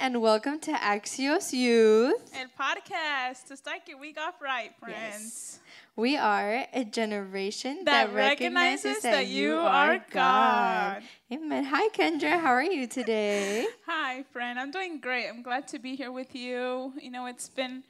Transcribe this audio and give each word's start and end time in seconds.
and 0.00 0.22
welcome 0.22 0.58
to 0.58 0.72
Axios 0.72 1.52
Youth. 1.52 2.32
And 2.34 2.48
podcast 2.58 3.46
to 3.48 3.56
start 3.56 3.80
your 3.86 3.98
week 3.98 4.18
off 4.18 4.40
right, 4.40 4.70
friends. 4.80 4.96
Yes. 4.96 5.60
We 5.94 6.16
are 6.16 6.64
a 6.72 6.84
generation 6.84 7.84
That 7.84 8.06
that, 8.06 8.14
recognizes 8.14 9.02
that 9.02 9.26
you 9.26 9.56
are 9.56 10.02
God. 10.10 11.02
Amen. 11.30 11.64
Hi, 11.64 11.88
Kendra. 11.88 12.40
How 12.40 12.52
are 12.52 12.62
you 12.62 12.86
today? 12.86 13.66
Hi, 13.86 14.24
friend. 14.32 14.58
I'm 14.58 14.70
doing 14.70 15.00
great. 15.00 15.28
I'm 15.28 15.42
glad 15.42 15.68
to 15.68 15.78
be 15.78 15.96
here 15.96 16.10
with 16.10 16.34
you. 16.34 16.94
You 16.98 17.10
know, 17.10 17.26
it's 17.26 17.50
been 17.50 17.82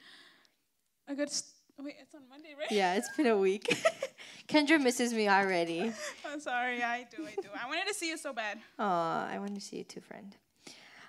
a 1.07 1.15
good. 1.15 1.31
St- 1.31 1.55
Wait, 1.79 1.95
it's 2.03 2.15
on 2.15 2.23
Monday, 2.29 2.55
right? 2.59 2.71
yeah, 2.71 2.95
it's 2.97 3.09
been 3.17 3.27
a 3.29 3.39
week. 3.39 3.75
Kendra 4.49 4.79
misses 4.83 5.15
me 5.15 5.29
already. 5.29 5.93
I'm 6.27 6.41
sorry. 6.41 6.83
I 6.83 7.07
do. 7.17 7.25
I 7.25 7.35
do. 7.41 7.49
I 7.63 7.67
wanted 7.69 7.87
to 7.87 7.95
see 7.95 8.11
you 8.11 8.19
so 8.19 8.35
bad. 8.35 8.59
Aw, 8.79 9.29
I 9.29 9.39
want 9.39 9.55
to 9.55 9.61
see 9.63 9.79
you 9.79 9.85
too, 9.85 10.01
friend. 10.01 10.35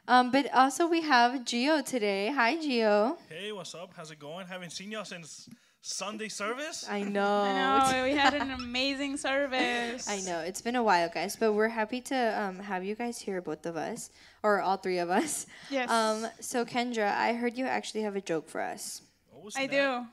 Um, 0.08 0.32
but 0.32 0.54
also 0.54 0.88
we 0.88 1.02
have 1.02 1.42
Gio 1.42 1.86
today. 1.86 2.32
Hi, 2.32 2.58
Gio. 2.58 3.18
Hey, 3.30 3.52
what's 3.52 3.76
up? 3.76 3.92
How's 3.96 4.12
it 4.12 4.20
going? 4.20 4.48
Haven't 4.48 4.72
seen 4.72 4.92
y'all 4.92 5.06
since 5.06 5.48
Sunday 5.82 6.28
service. 6.28 6.86
I 6.90 7.04
know. 7.04 7.42
I 7.44 7.92
know 7.92 8.04
we 8.04 8.12
had 8.12 8.34
an 8.34 8.52
amazing 8.60 9.18
service. 9.18 10.10
I 10.10 10.20
know 10.22 10.40
it's 10.40 10.62
been 10.62 10.76
a 10.76 10.84
while, 10.84 11.10
guys, 11.10 11.36
but 11.36 11.54
we're 11.54 11.70
happy 11.70 12.02
to 12.02 12.16
um, 12.42 12.60
have 12.60 12.84
you 12.84 12.96
guys 12.96 13.20
here, 13.20 13.42
both 13.42 13.66
of 13.66 13.78
us, 13.78 14.10
or 14.44 14.62
all 14.62 14.78
three 14.78 15.00
of 15.00 15.10
us. 15.10 15.46
Yes. 15.70 15.90
Um, 15.90 16.28
so 16.40 16.66
Kendra, 16.66 17.16
I 17.16 17.34
heard 17.34 17.58
you 17.58 17.66
actually 17.66 18.02
have 18.02 18.16
a 18.16 18.22
joke 18.22 18.50
for 18.50 18.62
us. 18.62 19.02
Oh, 19.36 19.50
I 19.56 19.68
do. 19.68 20.06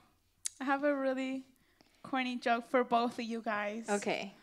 I 0.61 0.65
have 0.65 0.85
a 0.85 0.95
really 0.95 1.45
corny 2.03 2.37
joke 2.37 2.71
for 2.71 2.85
both 2.85 3.19
of 3.19 3.25
you 3.25 3.43
guys. 3.43 3.85
Okay. 3.89 4.35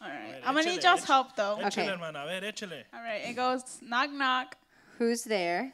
All 0.00 0.08
right. 0.08 0.16
Right, 0.16 0.40
I'm 0.44 0.54
gonna 0.54 0.66
need 0.66 0.80
échale, 0.80 0.84
y'all's 0.84 1.04
help 1.04 1.36
though. 1.36 1.58
Okay. 1.66 1.86
Échale, 1.86 1.92
hermana. 1.92 2.24
A 2.24 2.40
ver, 2.40 2.46
échale. 2.52 2.82
All 2.92 3.02
right. 3.02 3.22
It 3.28 3.34
goes 3.36 3.78
knock 3.82 4.10
knock. 4.10 4.56
Who's 5.02 5.24
there? 5.24 5.72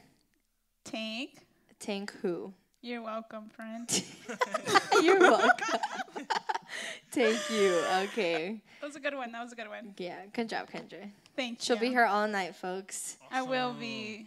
Tank. 0.84 1.32
Tank 1.78 2.14
who? 2.22 2.54
You're 2.80 3.02
welcome, 3.02 3.50
friend. 3.50 3.86
You're 5.02 5.20
welcome. 5.20 5.80
Thank 7.12 7.50
you. 7.50 7.78
Okay. 8.04 8.62
That 8.80 8.86
was 8.86 8.96
a 8.96 9.00
good 9.00 9.14
one. 9.14 9.30
That 9.32 9.42
was 9.42 9.52
a 9.52 9.54
good 9.54 9.68
one. 9.68 9.92
Yeah. 9.98 10.20
Good 10.32 10.48
job, 10.48 10.70
Kendra. 10.70 11.10
Thank 11.36 11.58
you. 11.58 11.62
She'll 11.62 11.76
you. 11.76 11.80
be 11.82 11.88
here 11.88 12.06
all 12.06 12.26
night, 12.26 12.56
folks. 12.56 13.18
I 13.30 13.42
will 13.42 13.74
be. 13.74 14.26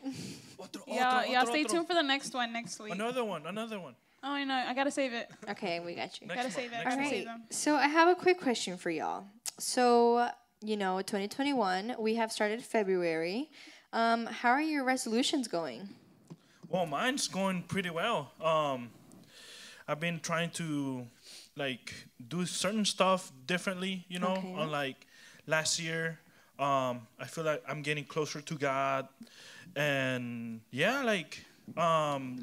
Otro, 0.60 0.84
Y'all, 0.86 1.26
y'all 1.26 1.38
otro, 1.38 1.52
stay 1.52 1.64
tuned 1.64 1.88
for 1.88 1.96
the 1.96 2.04
next 2.04 2.36
one 2.36 2.54
next 2.54 2.80
week. 2.80 2.94
Another 2.94 3.24
one, 3.26 3.48
another 3.48 3.80
one. 3.80 3.96
Oh, 4.24 4.30
I 4.34 4.44
know. 4.44 4.54
I 4.54 4.76
gotta 4.76 4.92
save 4.92 5.14
it. 5.14 5.32
Okay, 5.50 5.80
we 5.80 5.96
got 5.96 6.22
you. 6.22 6.28
Next 6.28 6.36
Gotta 6.38 6.44
month, 6.44 6.54
save 6.54 6.72
it. 6.72 6.76
next 6.76 6.84
Gotta 6.84 6.96
All 6.96 7.02
month. 7.02 7.10
save 7.10 7.26
them. 7.26 7.42
So 7.50 7.74
I 7.76 7.88
have 7.88 8.08
a 8.08 8.14
quick 8.14 8.40
question 8.40 8.78
for 8.78 8.92
y'all. 8.92 9.26
So, 9.58 10.30
you 10.64 10.78
know, 10.78 10.98
2021, 11.02 11.96
we 11.98 12.14
have 12.16 12.32
started 12.32 12.62
February. 12.62 13.50
Um, 13.94 14.26
how 14.26 14.50
are 14.52 14.62
your 14.62 14.84
resolutions 14.84 15.48
going? 15.48 15.90
Well, 16.70 16.86
mine's 16.86 17.28
going 17.28 17.64
pretty 17.64 17.90
well. 17.90 18.32
Um, 18.42 18.90
I've 19.88 20.00
been 20.00 20.20
trying 20.22 20.52
to 20.52 21.06
like 21.58 21.94
do 22.30 22.46
certain 22.46 22.86
stuff 22.86 23.32
differently, 23.46 24.06
you 24.08 24.20
know, 24.20 24.36
Okay. 24.38 24.54
unlike 24.58 25.06
last 25.48 25.80
year. 25.80 26.20
Um, 26.58 27.08
I 27.20 27.26
feel 27.26 27.44
like 27.44 27.64
I'm 27.68 27.82
getting 27.82 28.06
closer 28.06 28.40
to 28.40 28.56
God, 28.56 29.08
and 29.76 30.62
yeah, 30.70 31.02
like 31.04 31.44
um, 31.76 32.38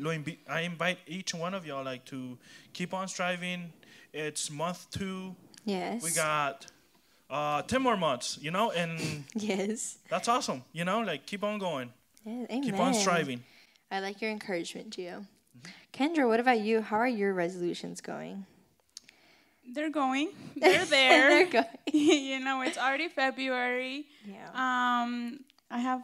I 0.48 0.60
invite 0.62 0.98
each 1.06 1.34
one 1.34 1.54
of 1.54 1.64
y'all 1.64 1.84
like 1.84 2.04
to 2.06 2.36
keep 2.72 2.92
on 2.92 3.06
striving. 3.06 3.72
It's 4.12 4.50
month 4.50 4.90
two. 4.90 5.36
Yes. 5.64 6.02
We 6.02 6.10
got 6.10 6.66
uh, 7.30 7.62
ten 7.62 7.82
more 7.82 7.96
months, 7.96 8.38
you 8.40 8.50
know, 8.50 8.70
and 8.70 9.24
Yes. 9.34 9.98
that's 10.08 10.28
awesome. 10.28 10.62
You 10.72 10.84
know, 10.84 11.00
like 11.00 11.26
keep 11.26 11.44
on 11.44 11.58
going, 11.58 11.92
Yeah, 12.24 12.44
amen. 12.50 12.62
keep 12.62 12.78
on 12.78 12.94
striving. 12.94 13.42
I 13.90 14.00
like 14.00 14.20
your 14.20 14.30
encouragement, 14.30 14.90
Gio. 14.90 15.26
Kendra, 15.92 16.28
what 16.28 16.40
about 16.40 16.60
you? 16.60 16.80
How 16.82 16.96
are 16.98 17.08
your 17.08 17.32
resolutions 17.34 18.00
going? 18.00 18.46
They're 19.74 19.90
going. 19.90 20.30
They're 20.56 20.84
They're 20.84 21.46
there. 21.46 21.46
going. 21.46 21.66
you 21.92 22.40
know, 22.40 22.62
it's 22.62 22.78
already 22.78 23.08
February. 23.08 24.06
Yeah. 24.26 24.48
Um, 24.54 25.40
I 25.70 25.78
have 25.78 26.02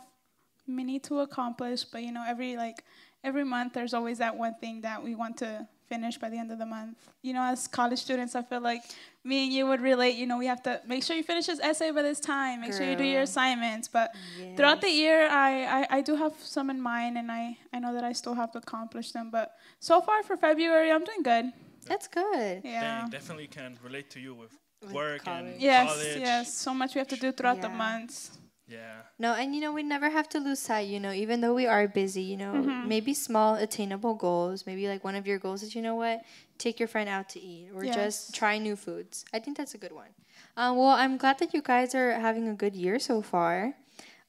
many 0.67 0.99
to 1.01 1.21
accomplish, 1.21 1.85
but 1.85 2.03
you 2.03 2.13
know, 2.13 2.25
every 2.27 2.57
like 2.57 2.85
every 3.23 3.45
month, 3.45 3.73
there's 3.75 3.95
always 3.95 4.19
that 4.19 4.37
one 4.37 4.55
thing 4.61 4.83
that 4.83 5.03
we 5.03 5.15
want 5.15 5.37
to 5.39 5.67
finish 5.89 6.19
by 6.19 6.29
the 6.29 6.39
end 6.39 6.51
of 6.53 6.59
the 6.59 6.67
month. 6.67 6.97
You 7.23 7.33
know, 7.33 7.43
as 7.43 7.67
college 7.67 8.01
students, 8.01 8.35
I 8.35 8.43
feel 8.43 8.61
like 8.61 8.83
me 9.25 9.45
and 9.45 9.53
you 9.53 9.67
would 9.67 9.81
relate. 9.81 10.17
You 10.17 10.27
know, 10.27 10.37
we 10.39 10.47
have 10.47 10.63
to 10.65 10.81
make 10.87 11.03
sure 11.03 11.17
you 11.17 11.23
finish 11.23 11.47
this 11.47 11.61
essay 11.61 11.91
by 11.91 12.03
this 12.03 12.21
time. 12.21 12.61
Make 12.61 12.75
sure 12.75 12.85
you 12.89 12.97
do 12.97 13.05
your 13.05 13.23
assignments. 13.23 13.89
But 13.89 14.15
throughout 14.57 14.81
the 14.81 14.91
year, 14.91 15.27
I, 15.29 15.65
I 15.79 15.87
I 15.99 16.01
do 16.03 16.15
have 16.17 16.35
some 16.39 16.69
in 16.71 16.81
mind, 16.81 17.17
and 17.19 17.33
I 17.33 17.57
I 17.73 17.79
know 17.79 17.93
that 17.95 18.05
I 18.05 18.13
still 18.13 18.35
have 18.35 18.53
to 18.53 18.59
accomplish 18.59 19.13
them. 19.13 19.31
But 19.31 19.57
so 19.81 20.01
far 20.01 20.23
for 20.23 20.37
February, 20.37 20.91
I'm 20.93 21.05
doing 21.05 21.23
good. 21.23 21.47
That's 21.87 22.09
good. 22.09 22.63
Yeah. 22.65 23.05
They 23.05 23.19
definitely 23.19 23.47
can 23.49 23.79
relate 23.83 24.09
to 24.11 24.21
you 24.21 24.35
with, 24.35 24.53
With 24.83 24.93
work 24.93 25.25
college. 25.25 25.53
and 25.53 25.61
Yes, 25.61 25.89
college. 25.93 26.17
yes. 26.21 26.55
So 26.55 26.73
much 26.75 26.95
we 26.95 26.99
have 26.99 27.09
to 27.09 27.17
do 27.17 27.33
throughout 27.33 27.61
the 27.61 27.69
months. 27.69 28.39
Yeah. 28.67 29.03
No, 29.19 29.35
and 29.35 29.55
you 29.55 29.61
know, 29.61 29.73
we 29.73 29.83
never 29.83 30.11
have 30.11 30.29
to 30.31 30.41
lose 30.41 30.59
sight, 30.59 30.89
you 30.89 30.99
know, 30.99 31.13
even 31.13 31.41
though 31.41 31.55
we 31.55 31.67
are 31.67 31.87
busy, 31.87 32.23
you 32.23 32.37
know, 32.37 32.53
Mm-hmm. 32.55 32.89
maybe 32.89 33.15
small 33.15 33.55
attainable 33.55 34.15
goals. 34.15 34.67
Maybe 34.67 34.89
like 34.89 35.05
one 35.05 35.15
of 35.15 35.27
your 35.27 35.39
goals 35.39 35.63
is, 35.63 35.75
you 35.75 35.83
know 35.83 35.95
what, 35.95 36.23
take 36.59 36.81
your 36.81 36.89
friend 36.89 37.09
out 37.09 37.29
to 37.31 37.41
eat 37.41 37.69
or 37.75 37.85
Yes. 37.85 37.95
just 37.95 38.35
try 38.35 38.59
new 38.59 38.75
foods. 38.77 39.25
I 39.33 39.39
think 39.39 39.57
that's 39.57 39.75
a 39.75 39.79
good 39.79 39.93
one. 39.93 40.09
Um, 40.57 40.77
well, 40.77 40.89
I'm 40.89 41.17
glad 41.17 41.39
that 41.39 41.53
you 41.55 41.63
guys 41.63 41.95
are 41.95 42.13
having 42.19 42.49
a 42.49 42.55
good 42.55 42.75
year 42.75 42.99
so 42.99 43.23
far. 43.23 43.75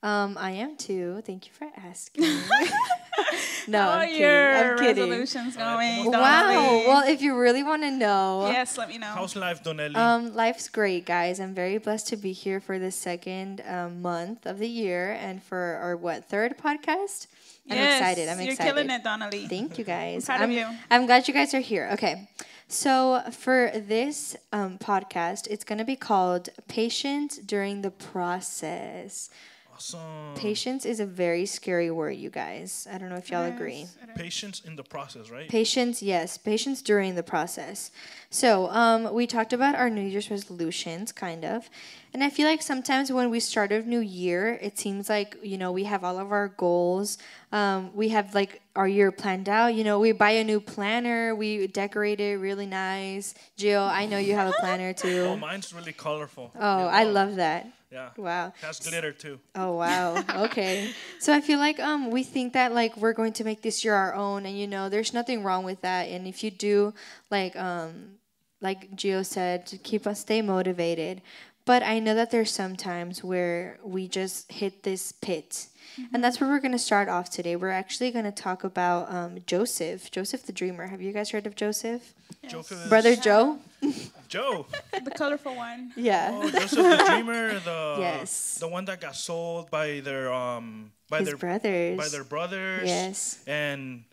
Um, 0.04 0.38
I 0.40 0.52
am 0.52 0.76
too. 0.78 1.22
Thank 1.26 1.48
you 1.48 1.54
for 1.54 1.68
asking. 1.76 2.24
no, 3.68 3.82
How 3.82 3.90
I'm 3.90 4.02
are 4.02 4.06
kidding. 4.06 4.22
your 4.22 4.56
I'm 4.56 4.78
kidding. 4.78 5.10
resolutions 5.10 5.58
Alright, 5.58 6.04
going? 6.04 6.12
Wow. 6.12 6.44
Donnelly? 6.52 6.88
Well, 6.88 7.08
if 7.08 7.22
you 7.22 7.36
really 7.40 7.64
want 7.64 7.82
to 7.84 7.92
know, 7.92 8.48
yes, 8.52 8.78
let 8.78 8.90
me 8.90 8.98
know. 8.98 9.08
How's 9.08 9.36
life, 9.36 9.64
Donnelly? 9.64 9.96
um, 9.96 10.36
life's 10.36 10.70
great, 10.70 11.06
guys. 11.06 11.40
I'm 11.40 11.56
very 11.56 11.78
blessed 11.80 12.08
to 12.10 12.18
be 12.18 12.34
here 12.34 12.60
for 12.60 12.78
the 12.78 12.92
second 12.92 13.64
um, 13.68 14.02
month 14.02 14.46
of 14.46 14.60
the 14.60 14.68
year 14.70 15.14
and 15.14 15.42
for 15.42 15.80
our 15.82 15.96
what 15.96 16.26
third 16.26 16.58
podcast. 16.58 17.28
I'm 17.70 17.78
yes, 17.78 18.00
excited. 18.00 18.30
I'm 18.30 18.40
you're 18.42 18.52
excited. 18.52 18.74
killing 18.74 18.90
it, 18.92 19.04
Donnelly. 19.04 19.48
Thank 19.48 19.80
you, 19.80 19.86
guys. 19.86 20.26
proud 20.26 20.42
of 20.42 20.50
I'm, 20.50 20.52
you. 20.52 20.68
I'm 20.92 21.06
glad 21.08 21.28
you 21.28 21.34
guys 21.34 21.54
are 21.56 21.60
here. 21.62 21.90
Okay, 21.94 22.30
so 22.68 23.24
for 23.32 23.72
this 23.74 24.36
um, 24.54 24.78
podcast, 24.78 25.48
it's 25.48 25.64
gonna 25.64 25.86
be 25.86 25.96
called 25.96 26.50
"Patience 26.68 27.38
During 27.38 27.82
the 27.82 27.90
Process." 27.92 29.32
Awesome. 29.76 30.00
Patience 30.36 30.86
is 30.86 31.00
a 31.00 31.06
very 31.06 31.46
scary 31.46 31.92
word, 31.92 32.12
you 32.12 32.30
guys. 32.30 32.88
I 32.92 32.98
don't 32.98 33.10
know 33.10 33.16
if 33.16 33.30
y'all 33.30 33.44
agree. 33.46 33.80
Yes, 33.80 33.98
it 34.04 34.10
is. 34.10 34.16
Patience 34.22 34.62
in 34.66 34.76
the 34.76 34.84
process, 34.84 35.30
right? 35.30 35.50
Patience, 35.50 36.02
yes, 36.02 36.38
patience 36.38 36.82
during 36.82 37.16
the 37.16 37.24
process. 37.24 37.92
So, 38.30 38.70
um, 38.70 39.14
we 39.14 39.28
talked 39.28 39.54
about 39.54 39.76
our 39.76 39.90
New 39.90 40.02
Year's 40.02 40.30
resolutions, 40.32 41.12
kind 41.12 41.46
of, 41.46 41.70
and 42.14 42.24
I 42.24 42.30
feel 42.30 42.48
like 42.48 42.62
sometimes 42.62 43.12
when 43.12 43.30
we 43.30 43.40
start 43.42 43.72
a 43.72 43.82
new 43.82 44.00
year, 44.00 44.58
it 44.62 44.80
seems 44.80 45.10
like 45.10 45.38
you 45.44 45.58
know 45.58 45.72
we 45.72 45.84
have 45.84 46.04
all 46.04 46.18
of 46.18 46.32
our 46.32 46.48
goals. 46.48 47.18
Um, 47.52 47.92
we 47.94 48.10
have 48.10 48.34
like 48.34 48.62
our 48.76 48.88
year 48.88 49.12
planned 49.12 49.50
out. 49.50 49.76
You 49.76 49.84
know, 49.84 50.00
we 50.00 50.12
buy 50.12 50.32
a 50.32 50.44
new 50.44 50.60
planner, 50.60 51.36
we 51.36 51.68
decorate 51.68 52.20
it 52.20 52.38
really 52.40 52.66
nice. 52.66 53.34
Jill, 53.58 53.84
I 53.84 54.06
know 54.06 54.18
you 54.18 54.34
have 54.36 54.50
a 54.50 54.54
planner 54.60 54.94
too. 54.94 55.28
oh, 55.30 55.38
mine's 55.38 55.74
really 55.74 55.94
colorful. 55.94 56.52
Oh, 56.58 56.88
I 56.88 57.04
love 57.04 57.36
that. 57.36 57.68
Yeah. 57.96 58.10
Wow. 58.18 58.52
Has 58.62 58.80
glitter 58.82 59.14
too. 59.14 59.40
Oh 59.56 59.78
wow. 59.78 60.22
Okay. 60.46 60.92
so 61.20 61.34
I 61.34 61.40
feel 61.40 61.60
like 61.60 61.80
um 61.80 62.12
we 62.12 62.24
think 62.24 62.52
that 62.54 62.74
like 62.74 62.98
we're 62.98 63.14
going 63.14 63.32
to 63.34 63.46
make 63.46 63.62
this 63.62 63.86
year 63.86 63.94
our 63.94 64.14
own 64.14 64.46
and 64.46 64.60
you 64.60 64.68
know 64.68 64.90
there's 64.90 65.14
nothing 65.14 65.44
wrong 65.44 65.64
with 65.64 65.80
that 65.82 66.10
and 66.10 66.28
if 66.28 66.44
you 66.44 66.52
do 66.52 66.94
like 67.32 67.56
um 67.56 68.20
like 68.60 68.92
Gio 68.98 69.26
said 69.26 69.66
to 69.68 69.78
keep 69.78 70.06
us 70.08 70.20
stay 70.20 70.42
motivated. 70.42 71.22
But 71.66 71.82
I 71.82 71.98
know 72.00 72.14
that 72.14 72.30
there's 72.30 72.52
some 72.52 72.76
times 72.76 73.24
where 73.24 73.80
we 73.84 74.08
just 74.08 74.52
hit 74.52 74.84
this 74.84 75.12
pit. 75.12 75.68
And 76.14 76.24
that's 76.24 76.40
where 76.42 76.50
we're 76.50 76.60
going 76.60 76.74
to 76.74 76.78
start 76.80 77.08
off 77.10 77.30
today. 77.30 77.56
We're 77.56 77.70
actually 77.70 78.12
going 78.12 78.26
to 78.26 78.32
talk 78.32 78.64
about 78.64 79.12
um, 79.12 79.38
Joseph, 79.48 80.12
Joseph 80.12 80.44
the 80.46 80.52
Dreamer. 80.52 80.88
Have 80.88 81.02
you 81.02 81.12
guys 81.14 81.32
heard 81.32 81.48
of 81.48 81.56
Joseph? 81.56 82.14
Joseph 82.48 82.84
is- 82.84 82.90
Brother 82.90 83.16
Joe? 83.16 83.58
Joe. 84.28 84.68
the 85.04 85.12
colorful 85.12 85.56
one. 85.56 85.92
Yeah. 85.96 86.32
Oh, 86.34 86.50
Joseph 86.52 86.70
the 86.78 87.04
dreamer, 87.08 87.60
the 87.60 87.96
Yes. 88.00 88.58
the 88.60 88.68
one 88.68 88.86
that 88.86 89.00
got 89.00 89.16
sold 89.16 89.72
by 89.72 90.02
their 90.02 90.34
um 90.34 90.92
by 91.10 91.20
His 91.20 91.30
their 91.30 91.38
brothers. 91.38 91.98
by 91.98 92.08
their 92.10 92.24
brothers. 92.24 92.88
Yes. 92.88 93.40
And 93.48 94.04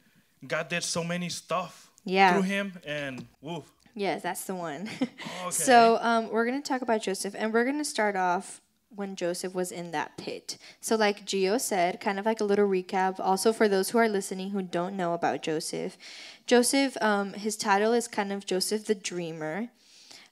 God 0.47 0.69
did 0.69 0.85
so 0.85 1.03
many 1.03 1.29
stuff 1.31 1.91
Yeah. 2.05 2.33
through 2.35 2.43
him 2.43 2.73
and 2.87 3.27
woof. 3.41 3.65
Yes, 3.95 4.23
that's 4.23 4.45
the 4.45 4.55
one. 4.55 4.89
Okay. 5.43 5.51
So 5.51 5.99
um, 6.01 6.31
we're 6.31 6.47
going 6.47 6.61
to 6.63 6.67
talk 6.67 6.83
about 6.83 7.03
Joseph, 7.03 7.35
and 7.37 7.53
we're 7.53 7.65
going 7.65 7.79
to 7.79 7.85
start 7.85 8.15
off 8.17 8.61
when 8.95 9.17
Joseph 9.17 9.55
was 9.55 9.73
in 9.73 9.91
that 9.91 10.17
pit. 10.17 10.57
So, 10.81 10.95
like 10.97 11.27
Gio 11.27 11.61
said, 11.61 12.01
kind 12.01 12.19
of 12.19 12.25
like 12.27 12.41
a 12.41 12.45
little 12.45 12.69
recap. 12.69 13.19
Also, 13.19 13.53
for 13.53 13.69
those 13.69 13.91
who 13.91 13.99
are 13.99 14.09
listening 14.09 14.51
who 14.51 14.63
don't 14.63 14.97
know 14.97 15.15
about 15.15 15.43
Joseph, 15.43 15.97
Joseph, 16.47 16.97
um, 17.03 17.33
his 17.35 17.57
title 17.57 17.93
is 17.93 18.07
kind 18.09 18.33
of 18.33 18.47
Joseph 18.47 18.87
the 18.87 18.95
Dreamer. 18.95 19.69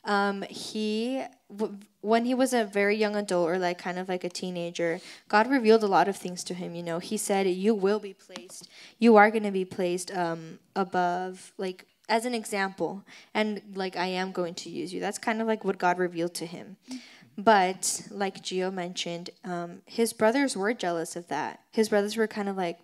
um, 0.05 0.43
he 0.49 1.23
w- 1.55 1.79
when 2.03 2.25
he 2.25 2.35
was 2.35 2.55
a 2.55 2.65
very 2.65 2.97
young 2.97 3.17
adult 3.17 3.49
or 3.49 3.59
like 3.59 3.79
kind 3.79 3.99
of 3.99 4.09
like 4.09 4.25
a 4.25 4.31
teenager, 4.31 5.01
God 5.29 5.49
revealed 5.51 5.83
a 5.83 5.87
lot 5.89 6.09
of 6.09 6.17
things 6.17 6.43
to 6.45 6.55
him. 6.55 6.75
You 6.75 6.83
know, 6.83 6.99
He 7.01 7.17
said, 7.19 7.47
"You 7.49 7.75
will 7.75 7.99
be 7.99 8.15
placed. 8.15 8.69
You 8.99 9.17
are 9.17 9.31
going 9.31 9.43
to 9.45 9.51
be 9.51 9.65
placed 9.67 10.11
um, 10.17 10.59
above, 10.77 11.53
like 11.59 11.85
as 12.11 12.27
an 12.27 12.35
example, 12.35 13.05
and 13.33 13.63
like 13.75 13.97
I 13.97 14.07
am 14.07 14.33
going 14.33 14.55
to 14.55 14.69
use 14.69 14.93
you." 14.93 15.01
That's 15.01 15.19
kind 15.19 15.41
of 15.41 15.47
like 15.47 15.65
what 15.65 15.79
God 15.79 15.99
revealed 15.99 16.35
to 16.35 16.47
him. 16.47 16.77
But 17.39 18.03
like 18.11 18.43
Gio 18.43 18.73
mentioned, 18.73 19.31
um, 19.45 19.81
his 19.87 20.13
brothers 20.13 20.57
were 20.57 20.75
jealous 20.75 21.17
of 21.17 21.29
that. 21.29 21.61
His 21.71 21.89
brothers 21.89 22.17
were 22.17 22.27
kind 22.27 22.51
of 22.51 22.57
like, 22.57 22.81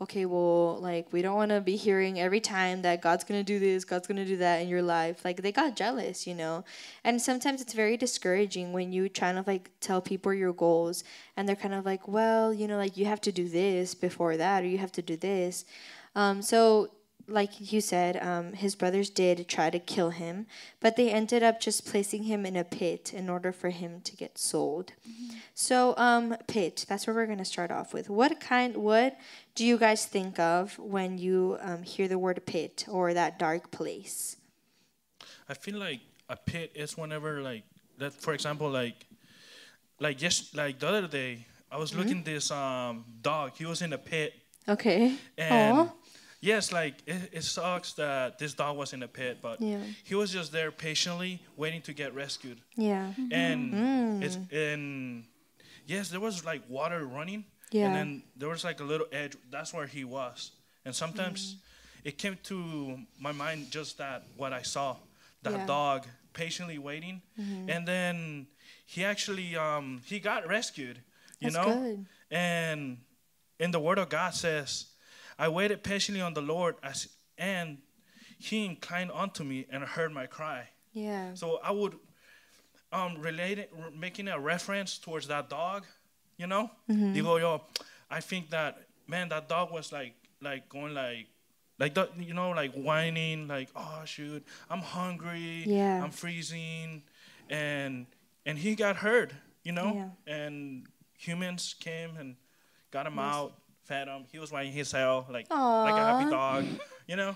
okay, 0.00 0.24
well, 0.24 0.78
like 0.80 1.12
we 1.12 1.22
don't 1.22 1.34
want 1.34 1.50
to 1.50 1.60
be 1.60 1.76
hearing 1.76 2.20
every 2.20 2.40
time 2.40 2.82
that 2.82 3.02
God's 3.02 3.24
gonna 3.24 3.42
do 3.42 3.58
this, 3.58 3.84
God's 3.84 4.06
gonna 4.06 4.24
do 4.24 4.36
that 4.36 4.62
in 4.62 4.68
your 4.68 4.82
life. 4.82 5.24
Like 5.24 5.42
they 5.42 5.52
got 5.52 5.76
jealous, 5.76 6.26
you 6.26 6.34
know. 6.34 6.64
And 7.04 7.20
sometimes 7.20 7.60
it's 7.60 7.74
very 7.74 7.96
discouraging 7.96 8.72
when 8.72 8.92
you 8.92 9.08
try 9.08 9.32
to 9.32 9.42
like 9.46 9.70
tell 9.80 10.00
people 10.00 10.32
your 10.32 10.52
goals, 10.52 11.02
and 11.36 11.48
they're 11.48 11.56
kind 11.56 11.74
of 11.74 11.84
like, 11.84 12.06
well, 12.06 12.54
you 12.54 12.68
know, 12.68 12.76
like 12.76 12.96
you 12.96 13.06
have 13.06 13.20
to 13.22 13.32
do 13.32 13.48
this 13.48 13.94
before 13.94 14.36
that, 14.36 14.62
or 14.62 14.66
you 14.66 14.78
have 14.78 14.92
to 14.92 15.02
do 15.02 15.16
this. 15.16 15.64
Um, 16.14 16.42
so 16.42 16.90
like 17.28 17.72
you 17.72 17.80
said, 17.80 18.16
um, 18.22 18.54
his 18.54 18.74
brothers 18.74 19.10
did 19.10 19.46
try 19.48 19.68
to 19.70 19.78
kill 19.78 20.10
him, 20.10 20.46
but 20.80 20.96
they 20.96 21.10
ended 21.10 21.42
up 21.42 21.60
just 21.60 21.86
placing 21.86 22.24
him 22.24 22.46
in 22.46 22.56
a 22.56 22.64
pit 22.64 23.12
in 23.14 23.28
order 23.28 23.52
for 23.52 23.68
him 23.70 24.00
to 24.02 24.16
get 24.16 24.38
sold. 24.38 24.92
So, 25.54 25.94
um, 25.98 26.36
pit. 26.46 26.86
That's 26.88 27.06
where 27.06 27.14
we're 27.14 27.26
gonna 27.26 27.44
start 27.44 27.70
off 27.70 27.92
with. 27.92 28.08
What 28.08 28.40
kind? 28.40 28.76
What 28.78 29.18
do 29.54 29.64
you 29.64 29.76
guys 29.78 30.06
think 30.06 30.38
of 30.38 30.78
when 30.78 31.18
you 31.18 31.58
um, 31.60 31.82
hear 31.82 32.08
the 32.08 32.18
word 32.18 32.44
pit 32.46 32.86
or 32.88 33.12
that 33.14 33.38
dark 33.38 33.70
place? 33.70 34.36
I 35.48 35.54
feel 35.54 35.78
like 35.78 36.00
a 36.28 36.36
pit 36.36 36.72
is 36.74 36.96
whenever 36.96 37.40
like 37.42 37.64
that. 37.98 38.14
For 38.14 38.32
example, 38.34 38.70
like 38.70 39.06
like 40.00 40.22
yes, 40.22 40.54
like 40.54 40.78
the 40.78 40.88
other 40.88 41.06
day 41.08 41.44
I 41.70 41.76
was 41.76 41.94
looking 41.94 42.22
this 42.22 42.50
um 42.50 43.04
dog. 43.20 43.52
He 43.56 43.66
was 43.66 43.82
in 43.82 43.92
a 43.92 43.98
pit, 43.98 44.34
Okay. 44.68 45.14
and 45.36 45.78
Aw. 45.78 45.88
Yes, 46.40 46.72
like 46.72 46.94
it, 47.06 47.30
it 47.32 47.44
sucks 47.44 47.92
that 47.94 48.38
this 48.38 48.54
dog 48.54 48.76
was 48.76 48.92
in 48.92 49.00
the 49.00 49.08
pit, 49.08 49.38
but 49.42 49.60
Yeah. 49.60 49.82
he 50.04 50.14
was 50.14 50.32
just 50.32 50.52
there 50.52 50.70
patiently 50.70 51.40
waiting 51.56 51.82
to 51.82 51.92
get 51.92 52.14
rescued. 52.14 52.60
Yeah. 52.76 53.12
Mm-hmm. 53.18 53.32
And 53.32 53.74
mm. 53.74 54.22
it's 54.22 54.38
and 54.52 55.24
yes, 55.86 56.10
there 56.10 56.20
was 56.20 56.44
like 56.44 56.62
water 56.68 57.04
running, 57.06 57.44
Yeah. 57.70 57.86
and 57.86 57.94
then 57.94 58.22
there 58.36 58.48
was 58.48 58.64
like 58.64 58.80
a 58.80 58.84
little 58.84 59.06
edge. 59.12 59.36
That's 59.50 59.72
where 59.72 59.86
he 59.86 60.04
was, 60.04 60.52
and 60.84 60.94
sometimes 60.94 61.54
mm. 61.54 61.58
it 62.04 62.18
came 62.18 62.38
to 62.44 62.98
my 63.18 63.32
mind 63.32 63.70
just 63.70 63.98
that 63.98 64.24
what 64.36 64.52
I 64.52 64.62
saw, 64.62 64.96
that 65.42 65.52
Yeah. 65.52 65.66
dog 65.66 66.06
patiently 66.32 66.78
waiting, 66.78 67.22
mm-hmm. 67.38 67.70
and 67.70 67.86
then 67.86 68.46
he 68.86 69.04
actually 69.04 69.56
um 69.56 70.02
he 70.06 70.20
got 70.20 70.46
rescued, 70.46 71.00
you 71.40 71.50
That's 71.50 71.66
know, 71.66 71.74
good. 71.74 72.06
and 72.30 72.98
in 73.58 73.70
the 73.72 73.80
Word 73.80 73.98
of 73.98 74.08
God 74.08 74.34
says, 74.34 74.86
I 75.38 75.48
waited 75.48 75.82
patiently 75.82 76.20
on 76.20 76.34
the 76.34 76.42
Lord, 76.42 76.76
as, 76.82 77.08
and 77.36 77.78
He 78.38 78.64
inclined 78.64 79.10
unto 79.12 79.44
me 79.44 79.66
and 79.70 79.82
heard 79.84 80.12
my 80.12 80.26
cry. 80.26 80.68
Yeah. 80.92 81.34
So 81.34 81.58
I 81.62 81.70
would 81.70 81.94
um 82.92 83.18
relate 83.20 83.58
it, 83.58 83.72
making 83.94 84.28
a 84.28 84.38
reference 84.38 84.98
towards 84.98 85.26
that 85.28 85.48
dog, 85.50 85.84
you 86.36 86.46
know. 86.46 86.70
Mm-hmm. 86.90 87.14
You 87.14 87.22
go, 87.22 87.36
yo, 87.36 87.62
I 88.10 88.20
think 88.20 88.50
that 88.50 88.78
man, 89.06 89.28
that 89.30 89.48
dog 89.48 89.72
was 89.72 89.92
like 89.92 90.14
like 90.40 90.68
going 90.68 90.94
like 90.94 91.26
like 91.78 91.94
that, 91.94 92.10
you 92.18 92.34
know, 92.34 92.50
like 92.50 92.72
whining, 92.74 93.46
like 93.48 93.68
oh 93.76 94.02
shoot, 94.04 94.44
I'm 94.70 94.80
hungry, 94.80 95.64
Yeah. 95.66 96.02
I'm 96.02 96.10
freezing, 96.10 97.02
and 97.50 98.06
and 98.46 98.58
he 98.58 98.74
got 98.74 98.96
hurt, 98.96 99.32
you 99.62 99.72
know, 99.72 100.10
yeah. 100.26 100.34
and 100.34 100.86
humans 101.18 101.74
came 101.78 102.16
and 102.16 102.36
got 102.90 103.06
him 103.06 103.18
out, 103.18 103.52
fed 103.88 104.06
him. 104.06 104.24
He 104.30 104.38
was 104.38 104.52
wagging 104.52 104.72
his 104.72 104.90
tail 104.90 105.26
like 105.30 105.50
like 105.50 105.94
a 105.94 106.06
happy 106.06 106.30
dog, 106.30 106.64
you 107.06 107.16
know. 107.16 107.34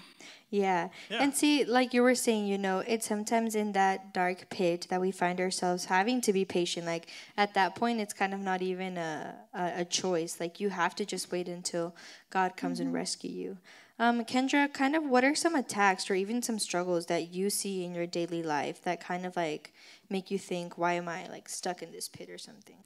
Yeah. 0.50 0.90
Yeah. 1.08 1.22
And 1.22 1.34
see, 1.34 1.64
like 1.64 1.94
you 1.94 2.02
were 2.02 2.14
saying, 2.14 2.46
you 2.46 2.58
know, 2.58 2.80
it's 2.80 3.08
sometimes 3.08 3.54
in 3.54 3.72
that 3.72 4.12
dark 4.12 4.50
pit 4.50 4.86
that 4.90 5.00
we 5.00 5.10
find 5.10 5.40
ourselves 5.40 5.86
having 5.86 6.20
to 6.20 6.32
be 6.32 6.44
patient. 6.44 6.84
Like 6.84 7.08
at 7.38 7.54
that 7.54 7.74
point, 7.74 8.00
it's 8.00 8.12
kind 8.12 8.34
of 8.34 8.40
not 8.40 8.60
even 8.60 8.98
a, 8.98 9.34
a, 9.54 9.72
a 9.78 9.84
choice. 9.86 10.38
Like 10.38 10.60
you 10.60 10.68
have 10.68 10.94
to 10.96 11.06
just 11.06 11.32
wait 11.32 11.48
until 11.48 11.96
God 12.28 12.54
comes 12.54 12.80
and 12.80 12.92
rescue 12.92 13.30
you. 13.30 13.58
Um, 13.98 14.24
Kendra, 14.24 14.70
kind 14.72 14.94
of 14.94 15.04
what 15.04 15.24
are 15.24 15.34
some 15.34 15.54
attacks 15.54 16.10
or 16.10 16.14
even 16.14 16.42
some 16.42 16.58
struggles 16.58 17.06
that 17.06 17.32
you 17.32 17.48
see 17.48 17.84
in 17.84 17.94
your 17.94 18.06
daily 18.06 18.42
life 18.42 18.82
that 18.82 19.00
kind 19.00 19.24
of 19.24 19.36
like 19.36 19.72
make 20.10 20.30
you 20.30 20.38
think, 20.38 20.76
why 20.76 20.94
am 20.94 21.08
I 21.08 21.28
like 21.28 21.48
stuck 21.48 21.82
in 21.82 21.92
this 21.92 22.08
pit 22.08 22.28
or 22.28 22.38
something? 22.38 22.76